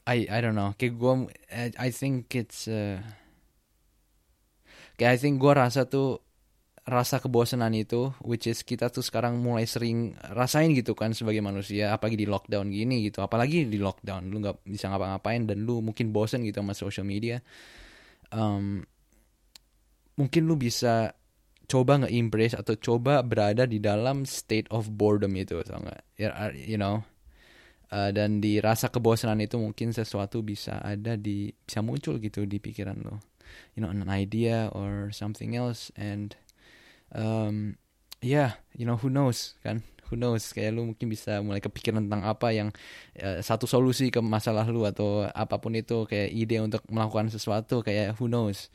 I 0.08 0.24
I 0.30 0.38
don't 0.40 0.56
know 0.56 0.72
kayak 0.80 0.96
gue 0.96 1.14
I, 1.52 1.70
I 1.76 1.88
think 1.92 2.32
it's 2.32 2.64
uh, 2.64 3.04
kayak 5.02 5.18
I 5.18 5.18
think 5.18 5.42
gue 5.42 5.50
rasa 5.50 5.90
tuh 5.90 6.22
rasa 6.82 7.18
kebosanan 7.22 7.74
itu 7.74 8.10
which 8.26 8.50
is 8.50 8.62
kita 8.66 8.90
tuh 8.90 9.06
sekarang 9.06 9.38
mulai 9.38 9.66
sering 9.70 10.18
rasain 10.34 10.74
gitu 10.74 10.98
kan 10.98 11.14
sebagai 11.14 11.38
manusia 11.38 11.94
apalagi 11.94 12.22
di 12.22 12.26
lockdown 12.30 12.70
gini 12.70 13.02
gitu. 13.10 13.18
Apalagi 13.18 13.66
di 13.66 13.82
lockdown 13.82 14.30
lu 14.30 14.38
nggak 14.38 14.62
bisa 14.62 14.86
ngapa-ngapain 14.94 15.42
dan 15.50 15.58
lu 15.66 15.82
mungkin 15.82 16.14
bosen 16.14 16.46
gitu 16.46 16.62
sama 16.62 16.74
social 16.78 17.06
media. 17.06 17.42
Um, 18.30 18.86
mungkin 20.14 20.46
lu 20.46 20.54
bisa 20.54 21.18
coba 21.66 22.06
nge-embrace 22.06 22.54
atau 22.54 22.78
coba 22.78 23.22
berada 23.26 23.66
di 23.66 23.82
dalam 23.82 24.22
state 24.22 24.70
of 24.70 24.86
boredom 24.86 25.34
itu 25.34 25.58
atau 25.62 25.82
enggak 25.82 26.00
ya, 26.14 26.30
you 26.54 26.78
know? 26.78 27.02
Uh, 27.92 28.08
dan 28.08 28.40
di 28.40 28.56
rasa 28.56 28.88
kebosanan 28.88 29.44
itu 29.44 29.60
mungkin 29.60 29.92
sesuatu 29.92 30.40
bisa 30.40 30.80
ada 30.80 31.12
di 31.20 31.52
bisa 31.52 31.84
muncul 31.84 32.16
gitu 32.16 32.48
di 32.48 32.56
pikiran 32.56 32.96
lo 33.04 33.31
you 33.74 33.80
know 33.80 33.90
an 33.90 34.08
idea 34.08 34.68
or 34.72 35.10
something 35.12 35.56
else. 35.56 35.90
And 35.96 36.36
um, 37.14 37.76
yeah 38.22 38.62
you 38.76 38.86
know 38.86 38.96
who 38.96 39.10
knows 39.10 39.58
kan? 39.60 39.82
Who 40.12 40.20
knows? 40.20 40.52
Kayak 40.52 40.76
lu 40.76 40.92
mungkin 40.92 41.08
bisa 41.08 41.40
mulai 41.40 41.64
kepikiran 41.64 42.04
tentang 42.04 42.28
apa 42.28 42.52
yang 42.52 42.68
uh, 43.16 43.40
satu 43.40 43.64
solusi 43.64 44.12
ke 44.12 44.20
masalah 44.20 44.68
lu 44.68 44.84
atau 44.84 45.24
apa 45.32 45.56
pun 45.56 45.72
itu 45.72 46.04
kayak 46.04 46.28
ide 46.28 46.60
untuk 46.60 46.84
melakukan 46.92 47.32
sesuatu 47.32 47.80
kayak 47.80 48.20
who 48.20 48.28
knows? 48.28 48.68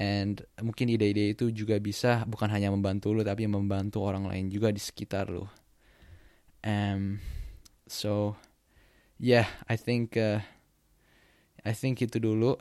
And 0.00 0.40
mungkin 0.64 0.88
ide-ide 0.88 1.36
itu 1.36 1.52
juga 1.52 1.76
bisa 1.76 2.24
bukan 2.24 2.48
hanya 2.48 2.72
membantu 2.72 3.12
lu 3.12 3.20
tapi 3.20 3.44
membantu 3.44 4.00
orang 4.00 4.24
lain 4.24 4.48
juga 4.48 4.72
di 4.72 4.80
sekitar 4.80 5.28
lu. 5.28 5.44
Um 6.64 7.20
so 7.84 8.40
yeah 9.20 9.52
I 9.68 9.76
think 9.76 10.16
uh, 10.16 10.40
I 11.64 11.72
think 11.76 12.00
itu 12.00 12.16
dulu. 12.16 12.56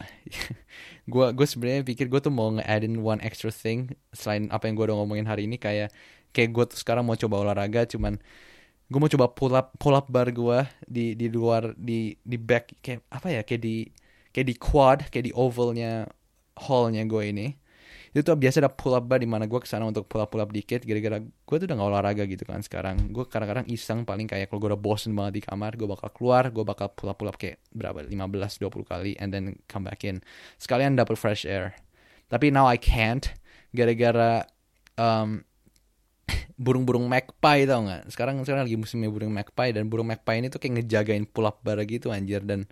Gue 1.11 1.25
gue 1.33 1.47
sebenarnya 1.47 1.81
pikir 1.87 2.05
gue 2.11 2.21
tuh 2.21 2.29
mau 2.29 2.53
nge-addin 2.53 3.01
one 3.01 3.21
extra 3.25 3.49
thing 3.49 3.97
selain 4.13 4.45
apa 4.53 4.69
yang 4.69 4.77
gue 4.77 4.85
udah 4.91 4.97
ngomongin 5.01 5.25
hari 5.25 5.49
ini 5.49 5.57
kayak 5.57 5.89
kayak 6.29 6.49
gue 6.53 6.63
tuh 6.69 6.77
sekarang 6.77 7.01
mau 7.01 7.17
coba 7.17 7.41
olahraga 7.41 7.89
cuman 7.89 8.21
gue 8.89 8.99
mau 9.01 9.09
coba 9.09 9.25
pull 9.33 9.53
up 9.57 9.73
pull 9.81 9.97
up 9.97 10.05
bar 10.09 10.29
gue 10.29 10.59
di 10.85 11.17
di 11.17 11.27
luar 11.29 11.73
di 11.77 12.13
di 12.21 12.37
back 12.37 12.77
kayak 12.85 13.01
apa 13.09 13.27
ya 13.29 13.41
kayak 13.45 13.61
di 13.61 13.75
kayak 14.33 14.47
di 14.49 14.55
quad 14.57 14.99
kayak 15.09 15.25
di 15.29 15.33
ovalnya 15.33 16.09
hallnya 16.57 17.03
gue 17.09 17.23
ini 17.25 17.47
itu 18.09 18.25
tuh 18.25 18.33
biasa 18.33 18.65
ada 18.65 18.71
pull 18.73 18.97
up 18.97 19.05
bar 19.05 19.21
di 19.21 19.29
mana 19.29 19.45
gue 19.45 19.59
ke 19.61 19.69
sana 19.69 19.85
untuk 19.85 20.09
pull 20.09 20.21
up 20.21 20.33
pull 20.33 20.41
up 20.41 20.49
dikit 20.49 20.81
gara-gara 20.81 21.21
gue 21.21 21.55
tuh 21.61 21.65
udah 21.69 21.75
gak 21.77 21.89
olahraga 21.93 22.23
gitu 22.25 22.41
kan 22.41 22.65
sekarang. 22.65 23.13
Gue 23.13 23.29
kadang-kadang 23.29 23.69
iseng 23.69 24.01
paling 24.01 24.25
kayak 24.25 24.49
kalau 24.49 24.65
gue 24.65 24.69
udah 24.73 24.81
bosen 24.81 25.13
banget 25.13 25.39
di 25.39 25.41
kamar 25.45 25.77
gue 25.77 25.85
bakal 25.85 26.09
keluar 26.09 26.49
gue 26.49 26.65
bakal 26.65 26.89
pull 26.89 27.13
up 27.13 27.21
pull 27.21 27.29
up 27.29 27.37
kayak 27.37 27.61
berapa 27.69 28.09
15 28.09 28.17
20 28.65 28.89
kali 28.89 29.11
and 29.21 29.29
then 29.29 29.61
come 29.69 29.85
back 29.85 30.01
in. 30.01 30.25
Sekalian 30.57 30.97
dapet 30.97 31.21
fresh 31.21 31.45
air. 31.45 31.77
Tapi 32.29 32.49
now 32.49 32.65
I 32.65 32.81
can't 32.81 33.29
gara-gara 33.69 34.41
um, 34.97 35.45
burung-burung 36.57 37.05
magpie 37.05 37.69
tau 37.69 37.85
gak 37.85 38.09
sekarang 38.09 38.41
sekarang 38.41 38.65
lagi 38.65 38.77
musimnya 38.77 39.13
burung 39.13 39.33
magpie 39.33 39.69
dan 39.69 39.85
burung 39.85 40.09
magpie 40.09 40.41
ini 40.41 40.49
tuh 40.49 40.57
kayak 40.57 40.81
ngejagain 40.81 41.29
pull 41.29 41.45
up 41.45 41.61
bar 41.61 41.77
gitu 41.85 42.09
anjir. 42.09 42.41
Dan 42.41 42.65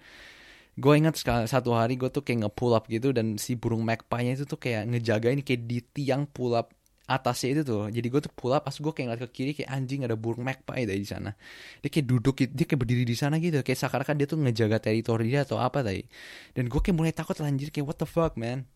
gue 0.77 0.93
ingat 0.93 1.17
sekali 1.17 1.49
satu 1.49 1.73
hari 1.73 1.97
gue 1.97 2.09
tuh 2.13 2.21
kayak 2.21 2.45
nge-pull 2.45 2.77
up 2.77 2.85
gitu 2.85 3.09
dan 3.09 3.41
si 3.41 3.57
burung 3.57 3.81
magpie-nya 3.81 4.37
itu 4.37 4.45
tuh 4.45 4.61
kayak 4.61 4.85
ngejagain 4.93 5.41
kayak 5.41 5.65
di 5.65 5.81
tiang 5.81 6.29
pull 6.29 6.53
up 6.53 6.69
atasnya 7.07 7.57
itu 7.57 7.61
tuh. 7.63 7.87
Jadi 7.87 8.07
gue 8.11 8.21
tuh 8.21 8.33
pull 8.35 8.51
up 8.51 8.67
pas 8.67 8.75
gue 8.75 8.91
kayak 8.93 9.05
ngeliat 9.07 9.21
ke 9.25 9.29
kiri 9.31 9.51
kayak 9.55 9.71
anjing 9.71 10.03
ada 10.03 10.13
burung 10.19 10.43
magpie 10.43 10.83
dari 10.83 11.01
di 11.01 11.09
sana. 11.09 11.31
Dia 11.79 11.89
kayak 11.89 12.05
duduk 12.05 12.35
dia 12.43 12.65
kayak 12.67 12.79
berdiri 12.83 13.03
di 13.07 13.15
sana 13.15 13.39
gitu. 13.39 13.63
Kayak 13.63 13.79
seakan-akan 13.87 14.15
dia 14.19 14.27
tuh 14.27 14.37
ngejaga 14.43 14.77
teritori 14.83 15.31
dia 15.31 15.47
atau 15.47 15.57
apa 15.57 15.81
tadi 15.81 16.03
dan 16.53 16.67
gue 16.67 16.79
kayak 16.83 16.97
mulai 16.99 17.15
takut 17.15 17.33
lanjut 17.39 17.71
kayak 17.71 17.87
what 17.87 17.97
the 17.97 18.05
fuck 18.05 18.35
man? 18.35 18.67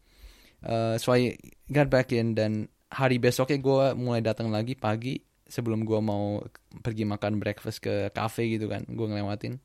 Uh, 0.63 0.95
so 0.97 1.11
I 1.11 1.35
got 1.69 1.91
back 1.91 2.15
in 2.15 2.33
dan 2.33 2.71
hari 2.87 3.19
besoknya 3.19 3.59
gue 3.59 3.85
mulai 3.99 4.23
datang 4.23 4.49
lagi 4.49 4.79
pagi 4.79 5.19
sebelum 5.51 5.83
gue 5.83 5.99
mau 5.99 6.39
pergi 6.79 7.03
makan 7.03 7.35
breakfast 7.35 7.83
ke 7.83 8.07
cafe 8.15 8.55
gitu 8.55 8.71
kan 8.71 8.87
gue 8.87 9.07
ngelewatin 9.07 9.59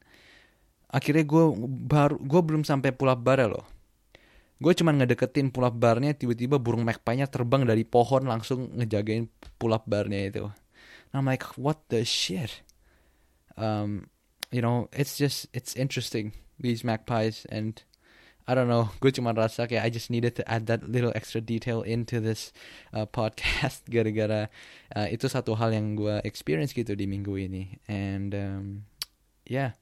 akhirnya 0.90 1.24
gue 1.26 1.44
baru 1.86 2.16
gue 2.22 2.40
belum 2.42 2.62
sampai 2.62 2.94
pull 2.94 3.10
up 3.10 3.20
bar 3.22 3.42
loh. 3.46 3.66
Gue 4.56 4.72
cuma 4.72 4.88
ngedeketin 4.94 5.52
pull 5.52 5.68
up 5.68 5.76
barnya 5.76 6.16
tiba-tiba 6.16 6.56
burung 6.56 6.80
magpie-nya 6.88 7.28
terbang 7.28 7.68
dari 7.68 7.84
pohon 7.84 8.24
langsung 8.24 8.72
ngejagain 8.72 9.28
pull 9.60 9.76
up 9.76 9.84
barnya 9.84 10.32
itu. 10.32 10.44
And 11.12 11.14
I'm 11.20 11.28
like 11.28 11.44
what 11.60 11.84
the 11.92 12.06
shit? 12.08 12.64
Um 13.60 14.08
you 14.48 14.64
know 14.64 14.88
it's 14.96 15.20
just 15.20 15.50
it's 15.52 15.76
interesting 15.76 16.32
these 16.56 16.86
magpies 16.86 17.44
and 17.52 17.84
I 18.46 18.54
don't 18.54 18.70
know, 18.70 18.94
gue 19.02 19.10
cuma 19.10 19.34
rasa 19.34 19.66
kayak 19.66 19.82
I 19.82 19.90
just 19.90 20.06
needed 20.06 20.38
to 20.38 20.46
add 20.46 20.70
that 20.70 20.86
little 20.86 21.10
extra 21.18 21.42
detail 21.42 21.82
into 21.82 22.22
this 22.22 22.54
uh, 22.94 23.02
podcast 23.18 23.82
gara-gara 23.90 24.46
uh, 24.94 25.06
itu 25.10 25.26
satu 25.26 25.58
hal 25.58 25.74
yang 25.74 25.98
gue 25.98 26.22
experience 26.22 26.70
gitu 26.70 26.94
di 26.94 27.10
minggu 27.10 27.34
ini. 27.34 27.82
And 27.90 28.30
um, 28.32 28.64
yeah 29.50 29.74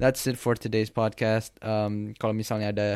that's 0.00 0.26
it 0.26 0.40
for 0.40 0.56
today's 0.56 0.88
podcast. 0.88 1.52
Um, 1.60 2.16
kalau 2.16 2.32
misalnya 2.32 2.72
ada 2.72 2.88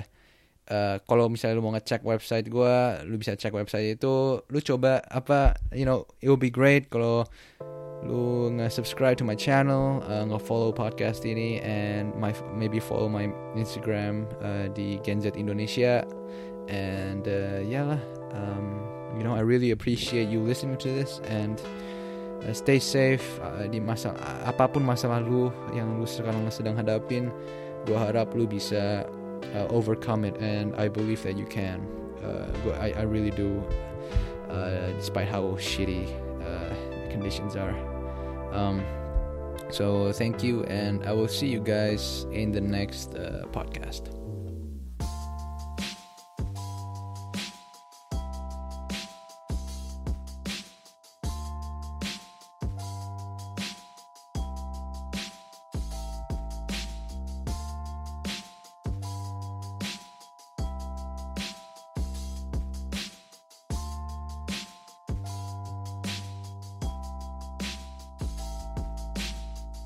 uh, 0.73 0.97
kalau 1.05 1.29
misalnya 1.29 1.61
lu 1.61 1.65
mau 1.69 1.77
ngecek 1.77 2.01
website 2.01 2.49
gue, 2.49 2.77
lu 3.05 3.21
bisa 3.21 3.37
cek 3.37 3.53
website 3.53 4.01
itu. 4.01 4.41
Lu 4.41 4.59
coba 4.65 5.05
apa, 5.13 5.61
you 5.77 5.85
know, 5.85 6.09
it 6.25 6.33
will 6.33 6.41
be 6.41 6.49
great 6.49 6.89
kalau 6.89 7.29
lu 8.05 8.49
nge-subscribe 8.57 9.21
to 9.21 9.25
my 9.25 9.37
channel, 9.37 10.01
uh, 10.09 10.25
nge-follow 10.25 10.73
podcast 10.73 11.29
ini, 11.29 11.61
and 11.61 12.17
my 12.17 12.33
maybe 12.57 12.81
follow 12.81 13.07
my 13.07 13.29
Instagram 13.53 14.25
uh, 14.41 14.73
di 14.73 14.97
Genzet 15.05 15.37
Indonesia. 15.37 16.09
And 16.73 17.29
uh, 17.29 17.61
ya 17.61 17.85
lah, 17.85 18.01
um, 18.33 18.81
you 19.13 19.21
know, 19.21 19.37
I 19.37 19.45
really 19.45 19.77
appreciate 19.77 20.33
you 20.33 20.41
listening 20.41 20.81
to 20.81 20.89
this 20.89 21.21
and. 21.29 21.61
Uh, 22.45 22.53
stay 22.53 22.77
safe 22.77 23.25
uh, 23.41 23.65
di 23.65 23.81
masa 23.81 24.13
apa 24.45 24.69
pun 24.69 24.85
masalah 24.85 25.25
lu 25.25 25.49
yang 25.73 25.97
lu 25.97 26.05
sekarang 26.05 26.45
sedang 26.53 26.77
hadapin 26.77 27.33
gue 27.89 27.97
harap 27.97 28.37
lu 28.37 28.45
bisa 28.45 29.09
uh, 29.57 29.67
overcome 29.73 30.29
it 30.29 30.37
and 30.41 30.77
I 30.77 30.89
believe 30.89 31.25
that 31.25 31.37
you 31.41 31.49
can. 31.49 31.85
Uh, 32.21 32.49
I, 32.81 32.93
I 32.97 33.05
really 33.05 33.33
do 33.33 33.61
uh, 34.49 34.93
despite 34.97 35.29
how 35.29 35.57
shitty 35.61 36.09
uh, 36.41 36.73
the 37.05 37.09
conditions 37.13 37.57
are. 37.57 37.77
Um, 38.53 38.85
so 39.69 40.13
thank 40.13 40.45
you 40.45 40.65
and 40.65 41.05
I 41.05 41.13
will 41.13 41.29
see 41.29 41.49
you 41.49 41.61
guys 41.61 42.29
in 42.33 42.53
the 42.53 42.61
next 42.61 43.13
podcast 43.53 44.14